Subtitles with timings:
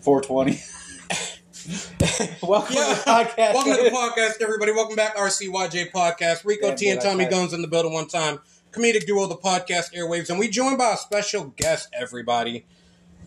[0.00, 0.60] 420.
[2.46, 2.88] Welcome Yeah.
[2.88, 3.54] to the podcast.
[3.54, 4.72] Welcome to the podcast, everybody.
[4.72, 6.44] Welcome back, RCYJ Podcast.
[6.44, 7.26] Rico Yeah, T and Tommy.
[7.26, 8.38] Guns in the building one time.
[8.72, 11.88] Comedic duo, the podcast airwaves, and we joined by a special guest.
[11.92, 12.64] Everybody,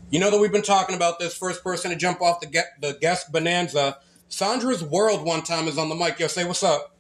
[0.09, 1.35] you know that we've been talking about this.
[1.35, 3.97] First person to jump off the get the guest bonanza.
[4.29, 6.19] Sandra's World one time is on the mic.
[6.19, 6.95] Yo, say what's up.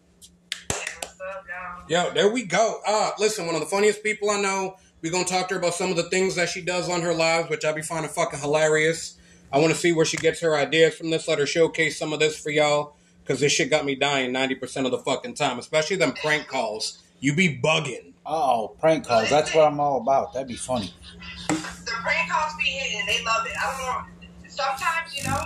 [1.87, 2.79] Yo, there we go.
[2.85, 4.75] Uh, listen, one of the funniest people I know.
[5.01, 7.13] We're gonna talk to her about some of the things that she does on her
[7.13, 9.17] lives, which I be finding fucking hilarious.
[9.53, 11.27] I want to see where she gets her ideas from this.
[11.27, 14.55] Let her showcase some of this for y'all, because this shit got me dying ninety
[14.55, 17.01] percent of the fucking time, especially them prank calls.
[17.19, 18.13] You be bugging.
[18.25, 19.29] Oh, prank calls.
[19.29, 20.33] That's what I'm all about.
[20.33, 20.93] That'd be funny.
[21.49, 23.05] the prank calls be hitting.
[23.07, 23.53] They love it.
[23.59, 24.47] I don't know.
[24.47, 25.41] Sometimes, you know,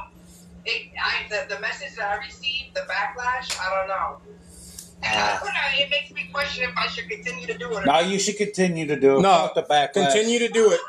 [0.65, 4.17] it, I, the, the message that I receive, the backlash, I don't know.
[5.03, 7.83] And I don't know, it makes me question if I should continue to do it.
[7.83, 9.21] or No, you should continue to do it.
[9.21, 9.93] No, Fuck the backlash.
[10.13, 10.79] Continue to do it.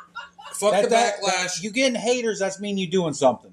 [0.58, 1.54] Fuck That- the that- backlash.
[1.56, 3.52] that- you getting haters, that's mean you doing something.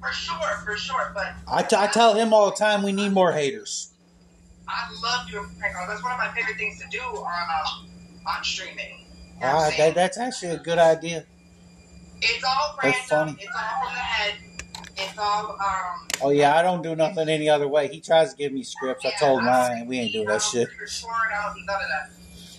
[0.00, 1.12] For sure, for sure.
[1.14, 3.90] But I, t- I tell him all the time we need more haters.
[4.66, 5.88] I love doing prank calls.
[5.88, 9.04] That's one of my favorite things to do on uh, on streaming.
[9.34, 11.24] You know what Ah, that, that's actually a good idea.
[12.22, 13.36] it's all That's random.
[13.36, 13.42] funny.
[13.44, 14.34] It's all from the head.
[14.96, 16.08] It's all um.
[16.22, 17.88] Oh yeah, I don't do nothing any other way.
[17.88, 19.04] He tries to give me scripts.
[19.04, 20.68] I told him I, we ain't doing that shit.
[20.68, 20.88] Record,
[21.34, 22.10] I don't do none of that.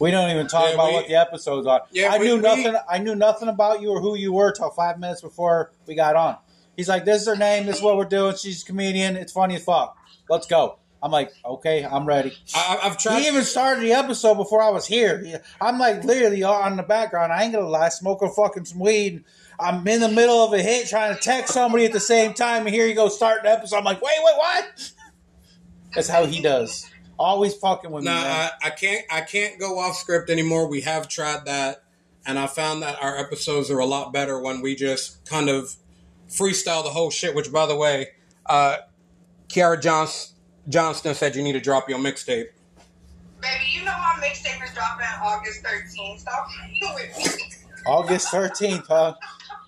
[0.02, 1.84] We don't even talk Yeah, about we- what the episodes are.
[1.92, 2.76] Yeah, I we- knew we- nothing.
[2.90, 6.16] I knew nothing about you or who you were till five minutes before we got
[6.16, 6.38] on.
[6.76, 7.66] He's like, "This is her name.
[7.68, 8.36] This is what we're doing.
[8.36, 9.16] She's a comedian.
[9.16, 9.96] It's funny as fuck.
[10.30, 13.22] Let's go." I'm like, "Okay, I'm ready." I, I've tried.
[13.22, 15.42] He even started the episode before I was here.
[15.60, 17.32] I'm like literally on the background.
[17.34, 19.24] I ain't gonna lie, smoking fucking some weed.
[19.60, 22.66] I'm in the middle of a hit trying to text somebody at the same time,
[22.66, 23.78] and here you go starting the episode.
[23.78, 24.92] I'm like, wait, wait, what?
[25.94, 26.88] That's how he does.
[27.22, 28.50] Always fucking with Nah, me, man.
[28.64, 29.06] I, I can't.
[29.12, 30.68] I can't go off script anymore.
[30.68, 31.84] We have tried that,
[32.26, 35.76] and I found that our episodes are a lot better when we just kind of
[36.28, 37.36] freestyle the whole shit.
[37.36, 38.08] Which, by the way,
[38.48, 38.78] uh,
[39.50, 40.34] Kiara Johns-
[40.68, 42.48] Johnston said you need to drop your mixtape.
[43.40, 46.22] Baby, you know my mixtape is dropping on August 13th.
[46.22, 47.26] Stop playing with me.
[47.86, 49.14] August 13th, huh?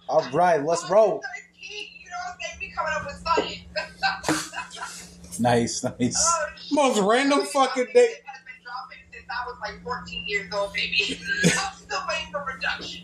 [0.09, 1.21] All right, let's roll.
[1.21, 1.21] 13th,
[1.61, 2.57] you know what I'm saying?
[2.59, 4.89] We coming up with something.
[5.39, 6.15] Nice, nice.
[6.17, 6.45] Oh.
[6.71, 8.07] Most random My fucking mixtape day.
[8.25, 11.19] has been dropping since I was like 14 years old, baby.
[11.43, 13.03] I'm still waiting for production.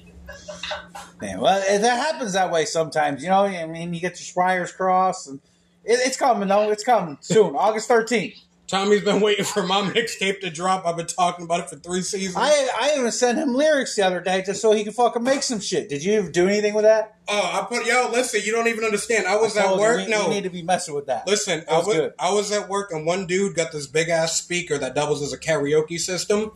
[1.21, 3.23] Man, well, it, that happens that way sometimes.
[3.23, 5.39] You know, I mean, you get your wires crossed, and
[5.83, 6.69] it, it's coming, though.
[6.71, 8.35] It's coming soon, August 13th.
[8.69, 10.85] Tommy's been waiting for my mixtape to drop.
[10.85, 12.35] I've been talking about it for three seasons.
[12.37, 15.41] I I even sent him lyrics the other day just so he could fucking make
[15.41, 15.89] some shit.
[15.89, 17.17] Did you do anything with that?
[17.27, 18.09] oh, I put yo.
[18.11, 19.25] Listen, you don't even understand.
[19.25, 19.97] I was I at you, work.
[19.97, 21.25] we, no, we need to be messing with that.
[21.27, 22.13] Listen, That I was was, good.
[22.19, 25.33] I was at work and one dude got this big ass speaker that doubles as
[25.33, 26.51] a karaoke system.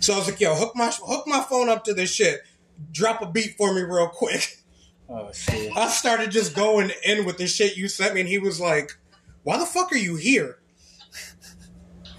[0.00, 2.40] So I was like, yo, hook my hook my phone up to this shit.
[2.90, 4.58] Drop a beat for me real quick.
[5.08, 5.76] Oh shit!
[5.76, 8.98] I started just going in with the shit you sent me and he was like,
[9.44, 10.58] Why the fuck are you here?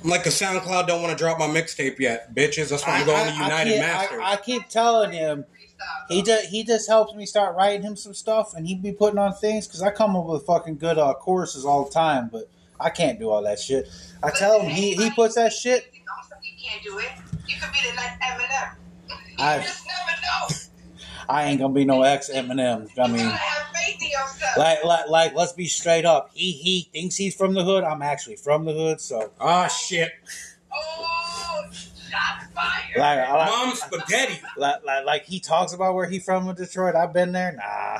[0.03, 2.69] I'm like, a SoundCloud don't want to drop my mixtape yet, bitches.
[2.69, 4.19] That's why I'm going to United keep, Masters.
[4.21, 5.45] I, I keep telling him
[6.09, 9.17] he just he just helps me start writing him some stuff, and he be putting
[9.17, 12.49] on things because I come up with fucking good uh, choruses all the time, but
[12.79, 13.87] I can't do all that shit.
[14.21, 15.89] I tell him he he puts that shit.
[16.17, 17.09] Also, you can't do it.
[17.47, 18.75] You could be the next Eminem.
[19.09, 20.62] You I- just never know.
[21.29, 22.89] I ain't gonna be no ex Eminem.
[22.99, 23.17] I mean.
[23.25, 24.57] gotta have faith in yourself.
[24.57, 26.31] Like, like, like, let's be straight up.
[26.33, 27.83] He he thinks he's from the hood.
[27.83, 30.11] I'm actually from the hood, so Ah, shit.
[30.73, 32.97] oh, shots fired.
[32.97, 34.39] like, like, Mom spaghetti.
[34.57, 36.95] like, like, like he talks about where he from in Detroit.
[36.95, 37.53] I've been there.
[37.53, 37.99] Nah.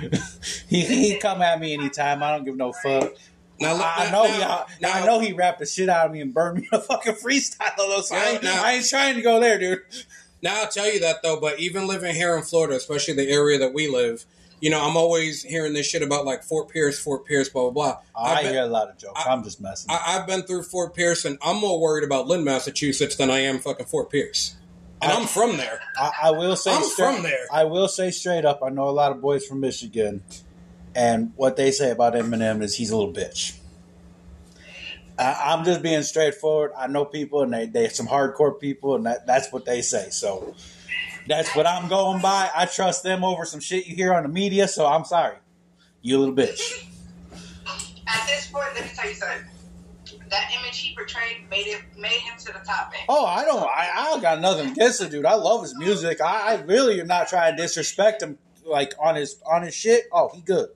[0.68, 2.22] he he come at me anytime.
[2.22, 3.12] I don't give no fuck.
[3.60, 4.80] Now, look, I now- know now- he.
[4.82, 7.14] now- I know he rapped the shit out of me and burned me a fucking
[7.14, 7.76] freestyle.
[7.76, 9.80] Though, so I, ain't, Now- I ain't trying to go there, dude.
[10.42, 13.58] Now I'll tell you that though, but even living here in Florida, especially the area
[13.58, 14.24] that we live,
[14.60, 17.70] you know, I'm always hearing this shit about like Fort Pierce, Fort Pierce, blah blah
[17.70, 17.98] blah.
[18.14, 19.22] I been, hear a lot of jokes.
[19.24, 19.90] I, I'm just messing.
[19.90, 23.40] I, I've been through Fort Pierce, and I'm more worried about Lynn, Massachusetts, than I
[23.40, 24.56] am fucking Fort Pierce.
[25.02, 25.80] And I- I'm from there.
[25.98, 27.46] I, I will say I'm straight, from there.
[27.52, 28.60] I will say straight up.
[28.62, 30.22] I know a lot of boys from Michigan,
[30.94, 33.56] and what they say about Eminem is he's a little bitch.
[35.20, 36.72] I, I'm just being straightforward.
[36.76, 40.08] I know people, and they they some hardcore people, and that, that's what they say.
[40.10, 40.54] So
[41.28, 42.48] that's what I'm going by.
[42.56, 44.66] I trust them over some shit you hear on the media.
[44.66, 45.36] So I'm sorry,
[46.00, 46.86] you little bitch.
[48.06, 49.46] At this point, let me tell you something.
[50.30, 52.90] That image he portrayed made it made him to the top.
[52.92, 53.00] Man.
[53.08, 53.62] Oh, I don't.
[53.62, 55.26] I, I don't got nothing against the dude.
[55.26, 56.20] I love his music.
[56.20, 58.38] I, I really am not trying to disrespect him.
[58.64, 60.04] Like on his on his shit.
[60.12, 60.68] Oh, he good.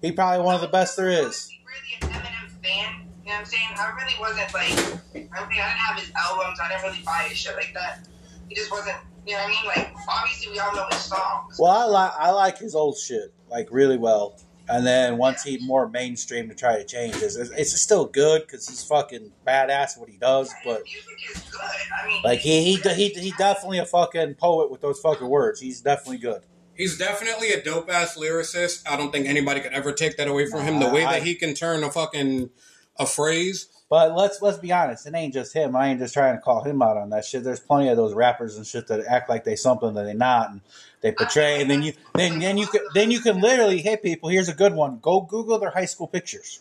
[0.00, 1.50] He probably one of the best there is.
[1.66, 3.09] really an Eminem fan.
[3.30, 3.68] You know what I'm saying?
[3.78, 4.98] I really wasn't like.
[5.14, 6.58] I mean, I didn't have his albums.
[6.60, 8.08] I didn't really buy his shit like that.
[8.48, 9.66] He just wasn't You know what I mean?
[9.66, 11.56] Like, obviously, we all know his songs.
[11.56, 14.34] Well, I like I like his old shit like really well,
[14.68, 18.42] and then once he more mainstream to try to change this, it's, it's still good
[18.42, 20.52] because he's fucking badass at what he does.
[20.66, 21.60] Yeah, But music is good.
[21.60, 25.60] I mean, like he he he he definitely a fucking poet with those fucking words.
[25.60, 26.42] He's definitely good.
[26.74, 28.90] He's definitely a dope ass lyricist.
[28.90, 30.80] I don't think anybody could ever take that away from him.
[30.80, 32.50] The Nah, way I- that he can turn a fucking
[32.98, 33.68] a phrase.
[33.88, 35.74] But let's let's be honest, it ain't just him.
[35.74, 37.42] I ain't just trying to call him out on that shit.
[37.42, 40.50] There's plenty of those rappers and shit that act like they something that they're not,
[40.50, 40.60] and
[41.00, 41.60] they portray.
[41.60, 44.28] And then you then then you can then you can literally hit people.
[44.28, 45.00] Here's a good one.
[45.02, 46.60] Go Google their high school pictures.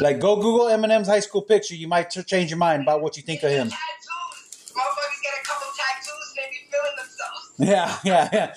[0.00, 1.74] Like go Google Eminem's high school picture.
[1.74, 3.68] You might change your mind about what you think of him.
[3.68, 4.72] Tattoos.
[4.72, 7.52] Motherfuckers get a couple tattoos and they be feeling themselves.
[7.58, 8.54] Yeah, yeah, yeah.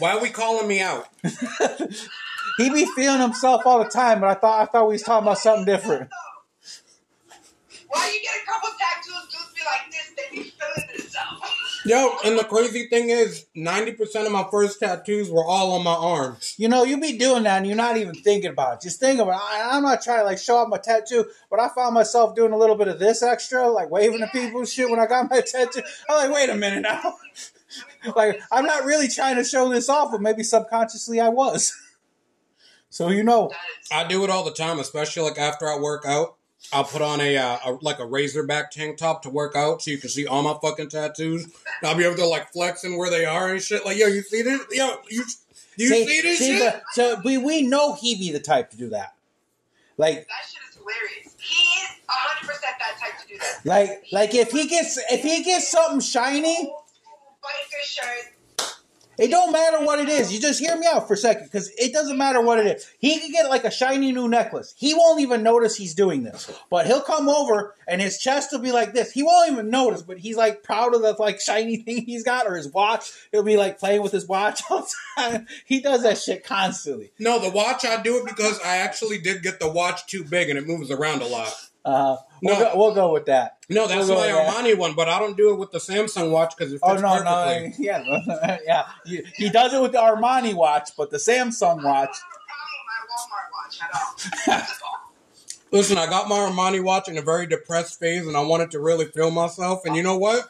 [0.00, 1.08] Why are we calling me out?
[2.58, 5.26] he be feeling himself all the time, but I thought I thought we was talking
[5.26, 6.10] about something different.
[7.88, 11.80] Why you get a couple tattoos, dudes be like this, they be feeling themselves.
[11.84, 15.84] Yo, and the crazy thing is, ninety percent of my first tattoos were all on
[15.84, 16.54] my arms.
[16.56, 18.80] You know, you be doing that and you're not even thinking about it.
[18.82, 19.42] Just think about it.
[19.42, 22.52] I, I'm not trying to like show off my tattoo, but I found myself doing
[22.52, 25.28] a little bit of this extra, like waving to people and shit when I got
[25.28, 25.82] my tattoo.
[26.08, 27.16] I'm like, wait a minute now.
[28.16, 31.76] like, I'm not really trying to show this off, but maybe subconsciously I was.
[32.92, 33.50] so you know.
[33.90, 36.36] I do it all the time, especially like after I work out.
[36.72, 39.90] I'll put on a, uh, a like a razorback tank top to work out, so
[39.90, 41.44] you can see all my fucking tattoos.
[41.44, 41.52] And
[41.82, 43.84] I'll be able to like flexing where they are and shit.
[43.84, 44.60] Like, yo, you see this?
[44.70, 45.24] Yo, you
[45.76, 46.72] you see, this see, shit?
[46.72, 49.14] but- so we we know he be the type to do that.
[49.96, 51.34] Like that shit is hilarious.
[51.38, 53.60] He is 100% that type to do that.
[53.64, 58.31] like like if he gets if he gets something shiny, Old school biker shirt.
[59.18, 60.32] It don't matter what it is.
[60.32, 62.90] You just hear me out for a second because it doesn't matter what it is.
[62.98, 64.74] He could get like a shiny new necklace.
[64.76, 66.50] He won't even notice he's doing this.
[66.70, 69.12] But he'll come over and his chest will be like this.
[69.12, 72.46] He won't even notice, but he's like proud of the like shiny thing he's got
[72.46, 73.10] or his watch.
[73.32, 75.46] He'll be like playing with his watch all the time.
[75.64, 77.12] He does that shit constantly.
[77.18, 80.48] No, the watch I do it because I actually did get the watch too big
[80.48, 81.52] and it moves around a lot.
[81.84, 82.60] Uh, we'll, No.
[82.64, 83.56] go, we'll go with that.
[83.68, 84.54] No, that's We'll my with that.
[84.64, 86.94] Armani one, but I don't do it with the Samsung watch because it fits Oh
[86.96, 87.84] no, perfectly.
[87.84, 88.00] no,
[88.46, 88.84] yeah, yeah.
[89.04, 91.84] He, he does it with the Armani watch, but the Samsung watch.
[91.84, 94.54] I don't have a problem with my Walmart watch at all.
[94.54, 94.98] At all.
[95.72, 98.78] Listen, I got my Armani watch in a very depressed phase, and I wanted to
[98.80, 99.80] really feel myself.
[99.86, 100.44] And you know what?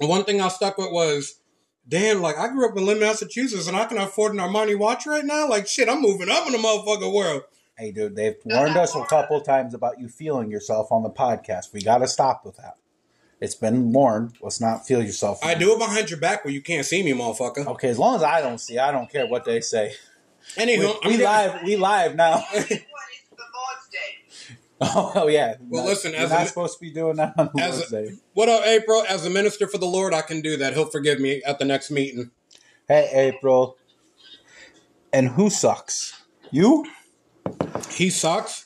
[0.00, 1.36] One thing I stuck with was,
[1.86, 5.06] damn, like I grew up in Lynn, Massachusetts, and I can afford an Armani watch
[5.06, 5.48] right now.
[5.48, 7.42] Like shit, I'm moving up in the motherfucking world.
[7.78, 11.72] Hey, dude, they've warned us a couple times about you feeling yourself on the podcast.
[11.72, 12.74] We got to stop with that.
[13.40, 14.32] It's been warned.
[14.42, 15.44] Let's not feel yourself.
[15.44, 17.66] I do it behind your back where you can't see me, motherfucker.
[17.68, 19.92] Okay, as long as I don't see, I don't care what they say.
[20.56, 21.62] We, Anywho, we I'm live.
[21.62, 22.38] We live now.
[22.52, 22.70] Guess what?
[22.70, 24.56] It's the Lord's Day.
[24.80, 25.54] oh, oh, yeah.
[25.60, 27.80] Well, Not- listen, you're as not a- supposed to be doing that on as a-
[27.94, 28.16] Wednesday.
[28.34, 29.04] What up, April?
[29.08, 30.74] As a minister for the Lord, I can do that.
[30.74, 32.32] He'll forgive me at the next meeting.
[32.88, 33.76] Hey, April.
[35.12, 36.20] And who sucks?
[36.50, 36.84] You?
[37.90, 38.64] He sucks.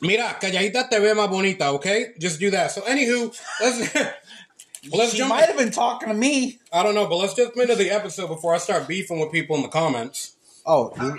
[0.00, 2.12] Mira, calladita te ve más bonita, okay?
[2.20, 2.70] Just do that.
[2.70, 3.94] So, anywho, let's
[4.92, 5.30] let's she jump.
[5.30, 6.60] might have been talking to me.
[6.72, 9.56] I don't know, but let's jump into the episode before I start beefing with people
[9.56, 10.34] in the comments.
[10.64, 10.94] Oh,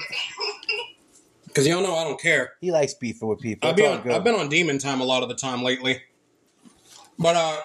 [1.48, 2.52] Because y'all know I don't care.
[2.62, 3.68] he likes beefing with people.
[3.68, 4.16] I've It's been on.
[4.16, 6.00] I've been on demon time a lot of the time lately.
[7.18, 7.58] But uh,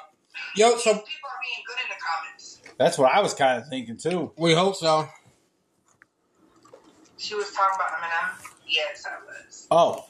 [0.57, 2.61] yo, so People are being good in the comments.
[2.79, 4.33] That's what I was kind of thinking too.
[4.37, 5.07] we hope so.
[7.25, 8.51] She was talking about Eminem.
[8.69, 9.67] Yes, I was.
[9.71, 10.05] Oh,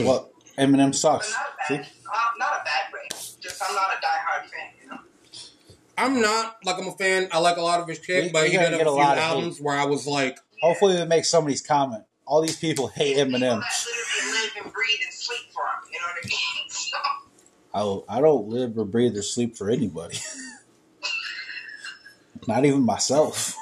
[0.00, 1.30] well, Eminem But sucks.
[1.32, 3.00] not a bad, uh, not a bad way.
[3.40, 4.98] Just I'm not a diehard fan, you know.
[5.98, 7.28] I'm not like I'm a fan.
[7.30, 9.18] I like a lot of his shit, but he gotta did a a few lot
[9.18, 12.04] of albums where I was like, Hopefully, it makes somebody's comment.
[12.26, 13.60] All these people hate People Eminem.
[13.60, 15.92] that literally live and breathe and sleep for him.
[15.92, 16.70] You know what I mean?
[17.76, 20.16] So, I, I don't live or breathe or sleep for anybody.
[22.46, 23.54] Not even myself.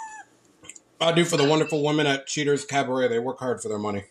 [1.04, 3.08] I do for the wonderful women at Cheaters Cabaret.
[3.08, 4.04] They work hard for their money.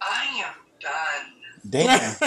[0.00, 1.68] I am done.
[1.68, 2.16] Damn.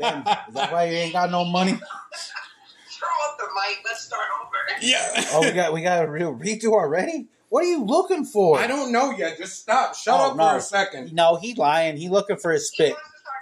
[0.00, 0.18] Damn.
[0.48, 1.72] Is that why you ain't got no money?
[1.72, 3.78] Throw up the mic.
[3.84, 4.50] Let's start over.
[4.80, 5.24] yeah.
[5.32, 7.26] Oh, we got we got a real redo already.
[7.50, 8.58] What are you looking for?
[8.58, 9.36] I don't know yet.
[9.38, 9.94] Just stop.
[9.94, 10.48] Shut Oh, up no.
[10.50, 11.12] for a second.
[11.12, 11.96] No, he lying.
[11.96, 12.92] He looking for his He spit.
[12.92, 13.34] wants to start.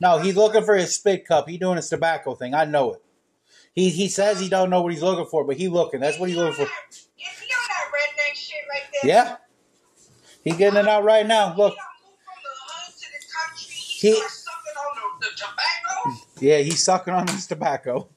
[0.00, 1.48] No, he's looking for his spit cup.
[1.48, 2.54] He doing his tobacco thing.
[2.54, 3.02] I know it.
[3.72, 6.00] He he says he don't know what he's looking for, but he looking.
[6.00, 6.62] That's what he's looking for.
[6.62, 6.68] Is
[7.16, 8.89] he on that redneck shit right there?
[9.04, 9.36] Yeah.
[10.44, 11.54] He getting it out right now.
[11.56, 11.74] Look.
[11.74, 13.74] He done moved from the hood to the country.
[13.74, 16.26] He- He, sucking on the, the tobacco.
[16.40, 18.08] Yeah, he's sucking on his tobacco.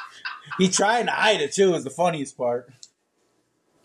[0.58, 1.74] he trying to hide it too.
[1.74, 2.72] Is the funniest part.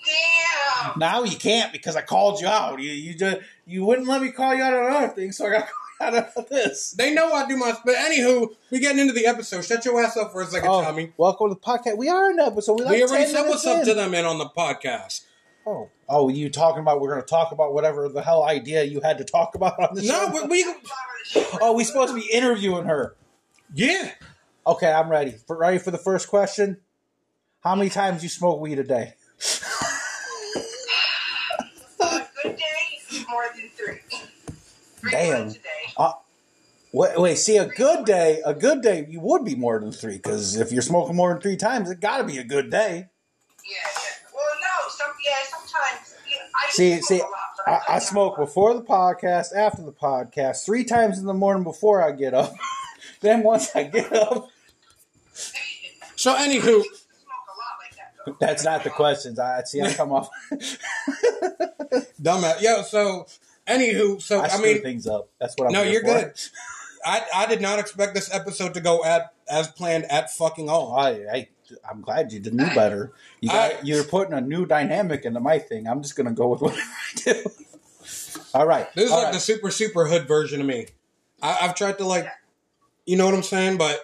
[0.06, 0.98] Damn.
[1.00, 2.80] Now you can't because I called you out.
[2.82, 5.52] You you just you wouldn't let me call you out on other things, so I
[5.52, 5.66] got to
[6.00, 6.92] call out of this.
[6.92, 7.74] They know I do my.
[7.86, 9.64] But anywho, we getting into the episode.
[9.66, 11.12] Shut your ass up for a second, Oh, Tommy.
[11.18, 11.98] welcome to the podcast.
[11.98, 12.80] We are in the episode.
[12.80, 15.26] We, like we already said minutes what's up to them in on the podcast.
[15.66, 17.02] Oh, oh, you talking about?
[17.02, 19.96] We're going to talk about whatever the hell idea you had to talk about on
[19.96, 20.48] the No, show.
[20.48, 20.76] we, we
[21.62, 23.16] oh, we supposed to be interviewing her.
[23.74, 24.12] yeah.
[24.66, 25.32] Okay, I'm ready.
[25.48, 26.78] For, ready for the first question?
[27.64, 29.16] How many times you smoke weed a day?
[32.00, 34.00] A good day, more than three.
[34.98, 35.34] Three Damn.
[35.44, 35.94] times a day.
[35.98, 36.12] Uh,
[36.94, 40.18] wait, wait, see, a good day, a good day, you would be more than three
[40.18, 43.08] because if you're smoking more than three times, it got to be a good day.
[43.66, 44.11] Yeah, yeah.
[46.72, 47.32] See, see, a lot,
[47.66, 51.64] but I, I smoke before the podcast, after the podcast, three times in the morning
[51.64, 52.54] before I get up.
[53.22, 54.50] then once I get up,
[56.16, 58.38] So anywho, I used to smoke a lot like that, though.
[58.40, 59.38] that's not the questions.
[59.40, 59.82] I see.
[59.82, 60.30] I come off.
[62.22, 62.62] dumbass.
[62.62, 63.26] Yo, so
[63.68, 65.30] anywho, so I I, mean, things up.
[65.40, 65.74] That's what I'm.
[65.74, 66.08] No, you're for.
[66.08, 66.34] good.
[67.04, 70.74] I I did not expect this episode to go at as planned at fucking Oh,
[70.74, 70.96] all.
[71.00, 71.48] I, I,
[71.90, 73.12] I'm glad you did knew better.
[73.42, 75.88] You got, I- you're putting a new dynamic into my thing.
[75.88, 77.44] I'm just gonna go with whatever I do.
[78.54, 78.94] All right.
[78.94, 79.34] This is all like right.
[79.34, 80.88] the super super hood version of me.
[81.42, 82.28] I, I've tried to like,
[83.06, 84.00] you know what I'm saying, but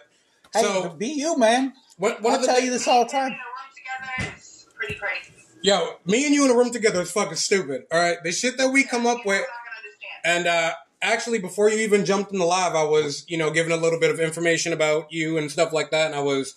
[0.54, 1.74] Hey, so be you, man.
[1.98, 3.32] one, one I of tell things, you this all the Being time.
[3.32, 5.34] in a room together is pretty crazy.
[5.62, 7.84] yo, me and you in a room together is fucking stupid.
[7.92, 9.48] All right, the shit that we come up with, not
[9.84, 10.24] understand.
[10.24, 13.72] and uh actually before you even jumped in the live, I was you know giving
[13.74, 16.56] a little bit of information about you and stuff like that, and I was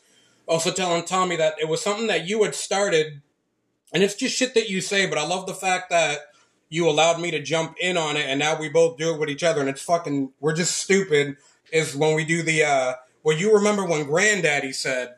[0.50, 3.22] also telling Tommy that it was something that you had started,
[3.94, 6.18] and it's just shit that you say, but I love the fact that
[6.68, 9.30] you allowed me to jump in on it, and now we both do it with
[9.30, 11.36] each other, and it's fucking we're just stupid.
[11.72, 15.14] Is when we do the uh well, you remember when Granddaddy said,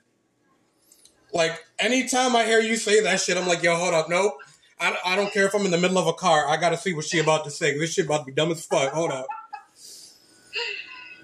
[1.33, 4.35] like anytime I hear you say that shit, I'm like, yo, hold up, nope.
[4.79, 6.47] I, I don't care if I'm in the middle of a car.
[6.47, 7.79] I gotta see what she about to say.
[7.79, 8.93] This shit about to be dumb as fuck.
[8.93, 9.27] Hold up.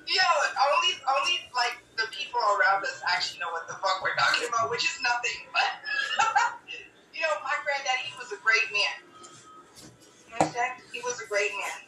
[0.06, 0.22] Yo,
[0.72, 1.47] only only
[2.38, 5.46] people around us actually know what the fuck we're talking about, which is nothing.
[5.52, 5.70] But
[7.14, 8.96] you know, my granddaddy he was a great man.
[10.28, 10.80] You understand?
[10.92, 11.78] He was a great man.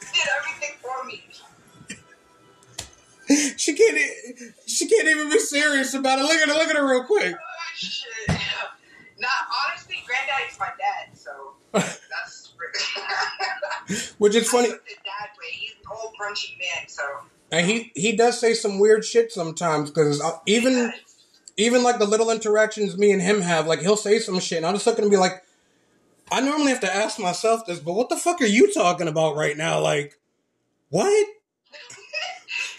[0.00, 1.22] He did everything for me.
[3.56, 3.98] She can't.
[4.68, 6.22] She can't even be serious about it.
[6.22, 6.54] Look at her.
[6.54, 7.34] Look at her real quick.
[7.34, 8.06] Oh, shit.
[9.18, 9.28] Nah,
[9.66, 12.52] honestly, granddaddy's my dad, so that's.
[14.18, 14.68] Which is funny.
[14.68, 15.50] The dad way.
[15.50, 17.02] He's an old brunchy man, so.
[17.52, 20.92] And he he does say some weird shit sometimes because even
[21.56, 24.66] even like the little interactions me and him have, like he'll say some shit, and
[24.66, 25.42] I'm just looking to be like,
[26.30, 29.36] I normally have to ask myself this, but what the fuck are you talking about
[29.36, 29.80] right now?
[29.80, 30.18] Like,
[30.90, 31.06] what?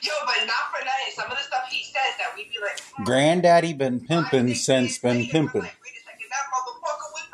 [0.02, 1.14] Yo, but not for nothing.
[1.14, 4.58] Some of the stuff he says that we'd be like, hmm, Granddaddy been pimping think
[4.58, 5.62] since been pimping.
[5.62, 7.28] Like, wait a second, that motherfucker was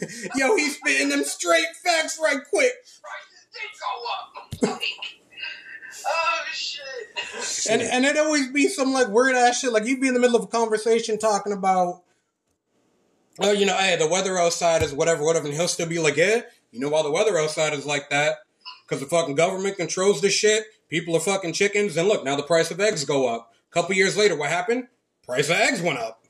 [0.00, 0.30] right.
[0.36, 2.72] Yo, he's spitting them straight facts right quick.
[3.02, 4.94] Prices did go up.
[6.06, 7.70] Oh shit.
[7.70, 9.72] And and it always be some like weird ass shit.
[9.72, 12.02] Like you'd be in the middle of a conversation talking about,
[13.40, 16.16] oh, you know, hey, the weather outside is whatever, whatever, and he'll still be like,
[16.16, 18.36] yeah, you know why the weather outside is like that?
[18.86, 20.64] Because the fucking government controls this shit.
[20.88, 23.52] People are fucking chickens, and look, now the price of eggs go up.
[23.70, 24.88] A couple years later, what happened?
[25.26, 26.22] Price of eggs went up.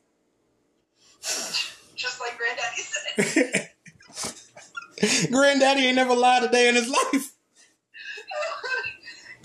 [1.21, 3.71] Just like Granddaddy said.
[5.31, 7.34] Granddaddy ain't never lied a day in his life.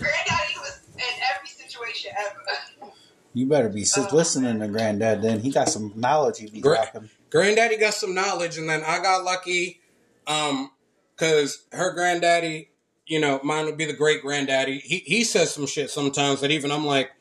[0.00, 2.92] Granddaddy was in every situation ever.
[3.32, 5.22] You better be sit, listening to Granddad.
[5.22, 7.10] Then he got some knowledge he be Gra- dropping.
[7.30, 9.80] Granddaddy got some knowledge, and then I got lucky,
[10.26, 10.72] um,
[11.14, 12.70] because her granddaddy,
[13.06, 14.78] you know, mine would be the great granddaddy.
[14.78, 17.12] He he says some shit sometimes that even I'm like,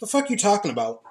[0.00, 1.02] the fuck you talking about?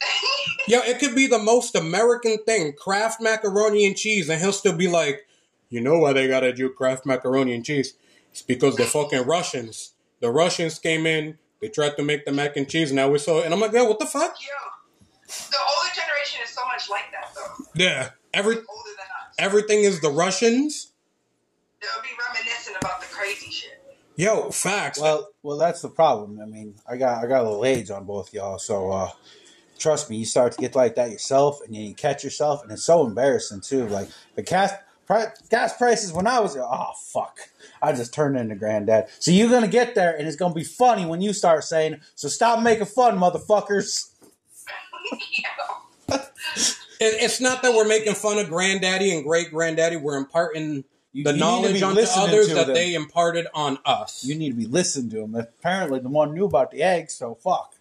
[0.68, 4.76] Yo, it could be the most American thing, Kraft macaroni and cheese, and he'll still
[4.76, 5.26] be like,
[5.68, 7.94] you know why they gotta do Kraft macaroni and cheese?
[8.30, 9.93] It's because they're fucking Russians.
[10.24, 13.42] The Russians came in, they tried to make the mac and cheese, now we're so,
[13.42, 14.34] and I'm like, yo, what the fuck?
[14.40, 15.26] Yeah.
[15.50, 17.64] the older generation is so much like that though.
[17.74, 19.34] Yeah, every Older than us.
[19.38, 20.92] everything is the Russians.
[21.82, 23.82] They'll be reminiscent about the crazy shit.
[24.16, 24.98] Yo, facts.
[24.98, 26.40] Well, well, that's the problem.
[26.40, 29.10] I mean, I got I got a little age on both y'all, so uh,
[29.78, 32.72] trust me, you start to get like that yourself, and then you catch yourself, and
[32.72, 33.86] it's so embarrassing too.
[33.88, 34.80] Like the gas pri-
[35.50, 37.38] gas prices when I was oh fuck,
[37.82, 39.06] I just turned into granddad.
[39.18, 42.28] So you're gonna get there, and it's gonna be funny when you start saying, "So
[42.28, 44.10] stop making fun, motherfuckers."
[47.00, 49.96] It- it's not that we're making fun of granddaddy and great granddaddy.
[49.96, 52.74] We're imparting You- the you knowledge onto others to that them.
[52.74, 54.22] they imparted on us.
[54.24, 55.34] You need to be listening to them.
[55.34, 57.74] Apparently, the one knew about the eggs, so fuck.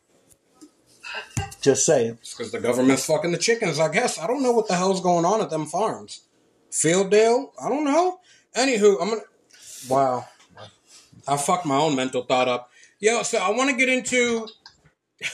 [1.61, 2.17] Just saying.
[2.21, 4.17] It's because the government's fucking the chickens, I guess.
[4.17, 6.21] I don't know what the hell's going on at them farms.
[6.73, 7.51] Fielddale?
[7.63, 8.19] I don't know.
[8.55, 9.21] Anywho, I'm gonna.
[9.89, 10.25] Wow.
[11.27, 12.69] I fucked my own mental thought up.
[12.99, 14.47] Yo, so I want to get into.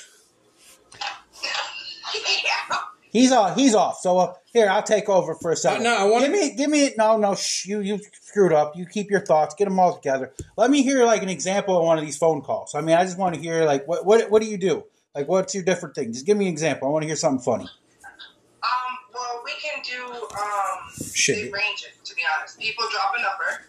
[3.11, 3.55] He's off.
[3.57, 3.99] He's off.
[4.01, 5.87] So uh, here, I'll take over for a second.
[5.87, 6.91] Uh, no, I wanna- give me, give me.
[6.97, 7.33] No, no.
[7.35, 8.75] Shh, you, you screwed up.
[8.75, 9.55] You keep your thoughts.
[9.55, 10.31] Get them all together.
[10.57, 12.75] Let me hear like an example of one of these phone calls.
[12.75, 14.83] I mean, I just want to hear like what, what, what do you do?
[15.15, 16.13] Like, what's your different thing?
[16.13, 16.87] Just give me an example.
[16.87, 17.63] I want to hear something funny.
[17.63, 20.68] Um, well, we can do, um,
[21.15, 21.35] Shit.
[21.35, 22.59] they range it, to be honest.
[22.59, 23.65] People drop a number,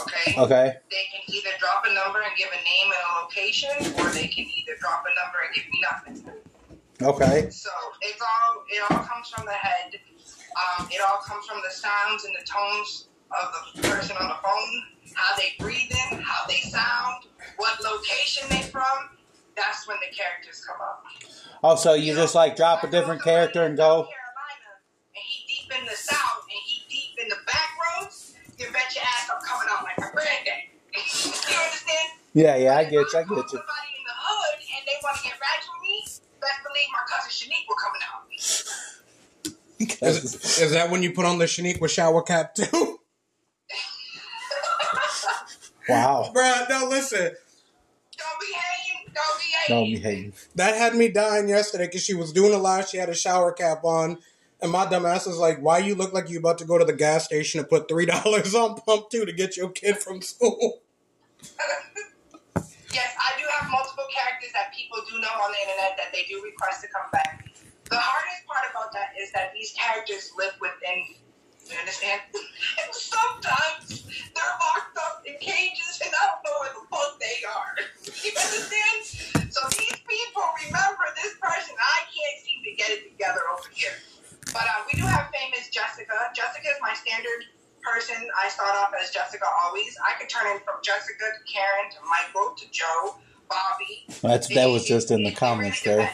[0.00, 0.34] okay?
[0.38, 0.76] Okay.
[0.90, 4.28] They can either drop a number and give a name and a location, or they
[4.28, 6.42] can either drop a number and give me nothing.
[7.02, 7.50] Okay.
[7.50, 9.98] So it's all it all comes from the head.
[10.52, 14.36] Um, it all comes from the sounds and the tones of the person on the
[14.42, 17.24] phone, how they breathe in, how they sound,
[17.56, 19.16] what location they from.
[19.56, 21.04] That's when the characters come up.
[21.64, 24.08] Oh, so you just like drop a different character and go.
[32.34, 33.18] Yeah, yeah, I If get you.
[33.18, 33.58] I call get you.
[33.58, 36.04] Somebody in the hood and they want to get ratchet with me.
[36.40, 38.22] Best believe my cousin Shanique will coming out.
[40.02, 42.64] Is, is that when you put on the Shaniqua shower cap too?
[45.88, 46.30] wow.
[46.34, 47.32] Bruh, no, listen.
[48.16, 49.12] Don't be hating.
[49.14, 49.68] Don't be hating.
[49.68, 50.32] Don't be hating.
[50.54, 52.88] That had me dying yesterday because she was doing a live.
[52.88, 54.18] She had a shower cap on.
[54.60, 56.84] And my dumb ass was like, why you look like you about to go to
[56.84, 60.78] the gas station and put $3 on pump two to get your kid from school?
[64.74, 67.46] people do know on the internet that they do request to come back.
[67.88, 71.16] The hardest part about that is that these characters live within.
[71.68, 72.20] You understand?
[72.80, 77.38] and Sometimes they're locked up in cages and I don't know where the fuck they
[77.46, 77.72] are.
[78.22, 78.98] You understand?
[79.52, 81.74] So these people remember this person.
[81.76, 83.94] I can't seem to get it together over here.
[84.52, 86.14] But uh, we do have famous Jessica.
[86.34, 87.46] Jessica is my standard
[87.82, 88.16] person.
[88.38, 89.96] I start off as Jessica always.
[90.00, 93.18] I could turn in from Jessica to Karen to Michael to Joe,
[93.52, 94.06] Bobby.
[94.22, 96.10] That's that was just in the It- it comments there.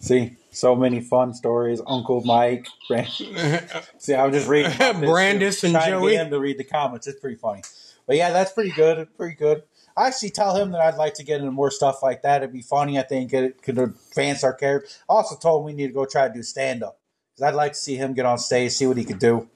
[0.00, 1.80] See, so many fun stories.
[1.86, 2.66] Uncle Mike.
[2.88, 3.08] Brand-
[3.98, 4.72] See, I was just reading.
[4.74, 6.12] about Brandis and Trying to Joey.
[6.12, 7.06] get him to read the comments.
[7.06, 7.62] It's pretty funny.
[8.06, 9.08] But yeah, that's pretty good.
[9.16, 9.62] Pretty good.
[9.96, 12.42] I actually tell him that I'd like to get into more stuff like that.
[12.42, 12.98] It'd be funny.
[12.98, 14.88] I think it could advance our character.
[15.08, 16.98] I also told him we need to go try to do stand up
[17.34, 19.48] because I'd like to see him get on stage, see what he could do,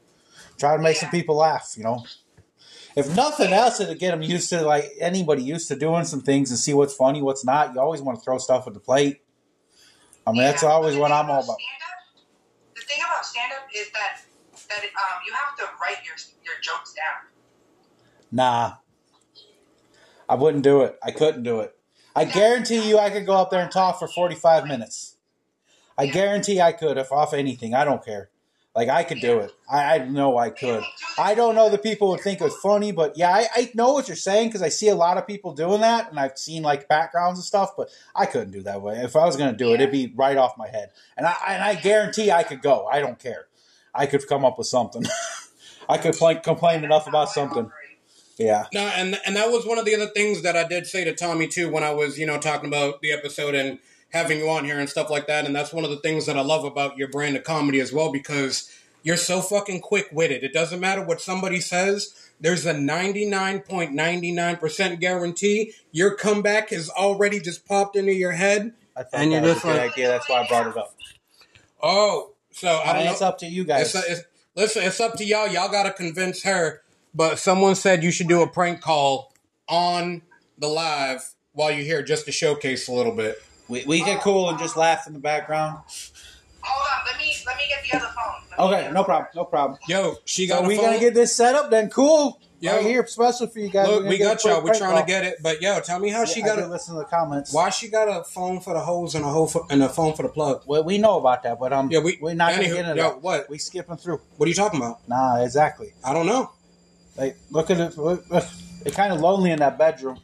[0.58, 1.74] try to make some people laugh.
[1.76, 2.04] You know,
[2.96, 6.50] if nothing else, it'll get him used to like anybody used to doing some things
[6.50, 7.74] and see what's funny, what's not.
[7.74, 9.22] You always want to throw stuff at the plate.
[10.26, 11.58] I mean, that's always what I'm all about.
[12.74, 14.20] The thing about stand up is that
[14.68, 17.28] that um, you have to write your your jokes down.
[18.30, 18.74] Nah.
[20.28, 20.98] I wouldn't do it.
[21.02, 21.76] I couldn't do it.
[22.16, 25.16] I guarantee you I could go up there and talk for 45 minutes.
[25.98, 27.74] I guarantee I could if off anything.
[27.74, 28.30] I don't care.
[28.74, 29.52] Like I could do it.
[29.70, 30.82] I, I know I could.
[31.16, 33.92] I don't know that people would think it was funny, but yeah, I, I know
[33.92, 36.64] what you're saying because I see a lot of people doing that, and I've seen
[36.64, 37.76] like backgrounds and stuff.
[37.76, 38.96] But I couldn't do that way.
[38.96, 41.34] If I was going to do it, it'd be right off my head, and I
[41.48, 42.86] and I guarantee I could go.
[42.86, 43.46] I don't care.
[43.94, 45.04] I could come up with something.
[45.88, 47.70] I could pl- complain enough about something.
[48.38, 48.66] Yeah.
[48.72, 51.14] No, and and that was one of the other things that I did say to
[51.14, 53.78] Tommy too when I was you know talking about the episode and
[54.14, 55.44] having you on here and stuff like that.
[55.44, 57.92] And that's one of the things that I love about your brand of comedy as
[57.92, 58.70] well because
[59.02, 60.42] you're so fucking quick witted.
[60.44, 62.14] It doesn't matter what somebody says.
[62.40, 68.72] There's a 99.99% guarantee your comeback has already just popped into your head.
[68.96, 70.08] I thought And that you're was a just good like- idea.
[70.08, 70.94] That's why I brought it up.
[71.82, 73.12] Oh, so I don't mean, know.
[73.12, 73.94] it's up to you guys.
[73.94, 74.22] It's, it's,
[74.54, 75.48] listen, it's up to y'all.
[75.48, 76.82] Y'all got to convince her.
[77.14, 79.32] But someone said you should do a prank call
[79.68, 80.22] on
[80.58, 83.40] the live while you're here just to showcase a little bit.
[83.68, 85.78] We, we get cool and just laugh in the background.
[86.62, 88.68] Hold on, let me let me get the other phone.
[88.72, 89.78] Let Okay, no problem, no problem.
[89.88, 90.86] Yo, she got So a we phone.
[90.86, 91.90] gonna get this set up then?
[91.90, 92.40] Cool.
[92.60, 92.72] Yo.
[92.76, 93.86] right here, special for you guys.
[93.86, 94.56] Look, We're we gonna got y'all.
[94.62, 95.36] We're prank trying to get it.
[95.42, 97.52] But yo, tell me how she Yeah, got I a listen to the comments.
[97.52, 100.14] why she got a phone for the hose and a hole for, and a phone
[100.14, 100.62] for the plug.
[100.64, 102.96] Well, we know about that, but um, Yeah, we- we're not gonna get it.
[102.96, 103.20] yo, that.
[103.22, 103.50] what?
[103.50, 104.20] We skipping through.
[104.38, 105.06] What are you talking about?
[105.06, 105.92] Nah, exactly.
[106.02, 106.52] I don't know.
[107.18, 107.98] Like, look at it.
[107.98, 108.44] Look, look,
[108.86, 110.20] it's kind of lonely in that bedroom.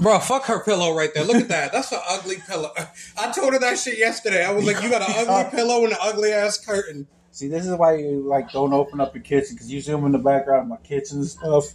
[0.00, 1.24] Bro, fuck her pillow right there.
[1.24, 1.72] Look at that.
[1.72, 2.72] That's an ugly pillow.
[3.18, 4.42] I told her that shit yesterday.
[4.44, 7.06] I was like, you got an ugly pillow and an ugly ass curtain.
[7.32, 10.12] See, this is why you like don't open up your kitchen because you zoom in
[10.12, 11.74] the background of my kitchen and stuff.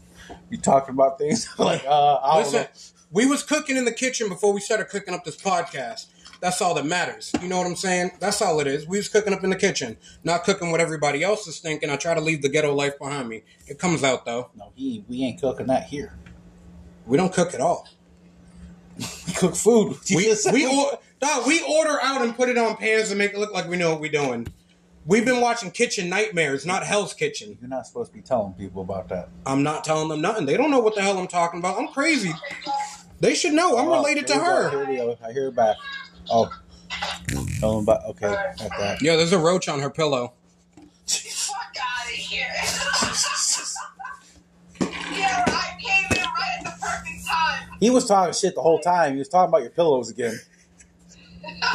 [0.50, 2.68] You talking about things like uh, I Listen, know.
[3.12, 6.08] we was cooking in the kitchen before we started cooking up this podcast.
[6.42, 7.32] That's all that matters.
[7.42, 8.12] You know what I'm saying?
[8.20, 8.88] That's all it is.
[8.88, 11.90] We was cooking up in the kitchen, not cooking what everybody else is thinking.
[11.92, 13.44] I try to leave the ghetto life behind me.
[13.68, 14.50] It comes out though.
[14.56, 16.18] No, he, we ain't cooking that here.
[17.06, 17.88] We don't cook at all.
[19.28, 19.98] We cook food.
[20.10, 23.40] We we or, dog, we order out and put it on pans and make it
[23.40, 24.48] look like we know what we're doing.
[25.06, 27.58] We've been watching Kitchen Nightmares, not Hell's Kitchen.
[27.62, 29.30] You're not supposed to be telling people about that.
[29.46, 30.46] I'm not telling them nothing.
[30.48, 31.78] They don't know what the hell I'm talking about.
[31.78, 32.32] I'm crazy.
[33.20, 33.78] They should know.
[33.78, 34.42] I'm Oh, related to here
[34.88, 35.16] we go, her.
[35.16, 35.18] Go.
[35.28, 35.76] I hear her back.
[36.32, 36.50] Oh.
[37.60, 38.06] Tell them about.
[38.06, 38.34] Okay.
[39.02, 40.34] Yeah, there's a roach on her pillow.
[47.86, 49.14] He was talking shit the whole time.
[49.14, 50.40] He was talking about your pillows again.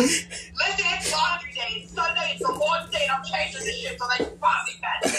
[0.01, 1.61] Listen, it's laundry day.
[1.85, 2.33] It's Sunday.
[2.35, 3.07] It's a long day.
[3.09, 5.17] and I'm changing this shit so they can find me better.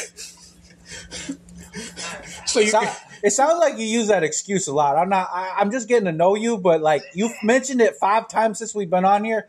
[2.45, 2.83] So you So-
[3.23, 4.97] it sounds like you use that excuse a lot.
[4.97, 5.29] I'm not.
[5.31, 8.75] I, I'm just getting to know you, but like you've mentioned it five times since
[8.75, 9.47] we've been on here.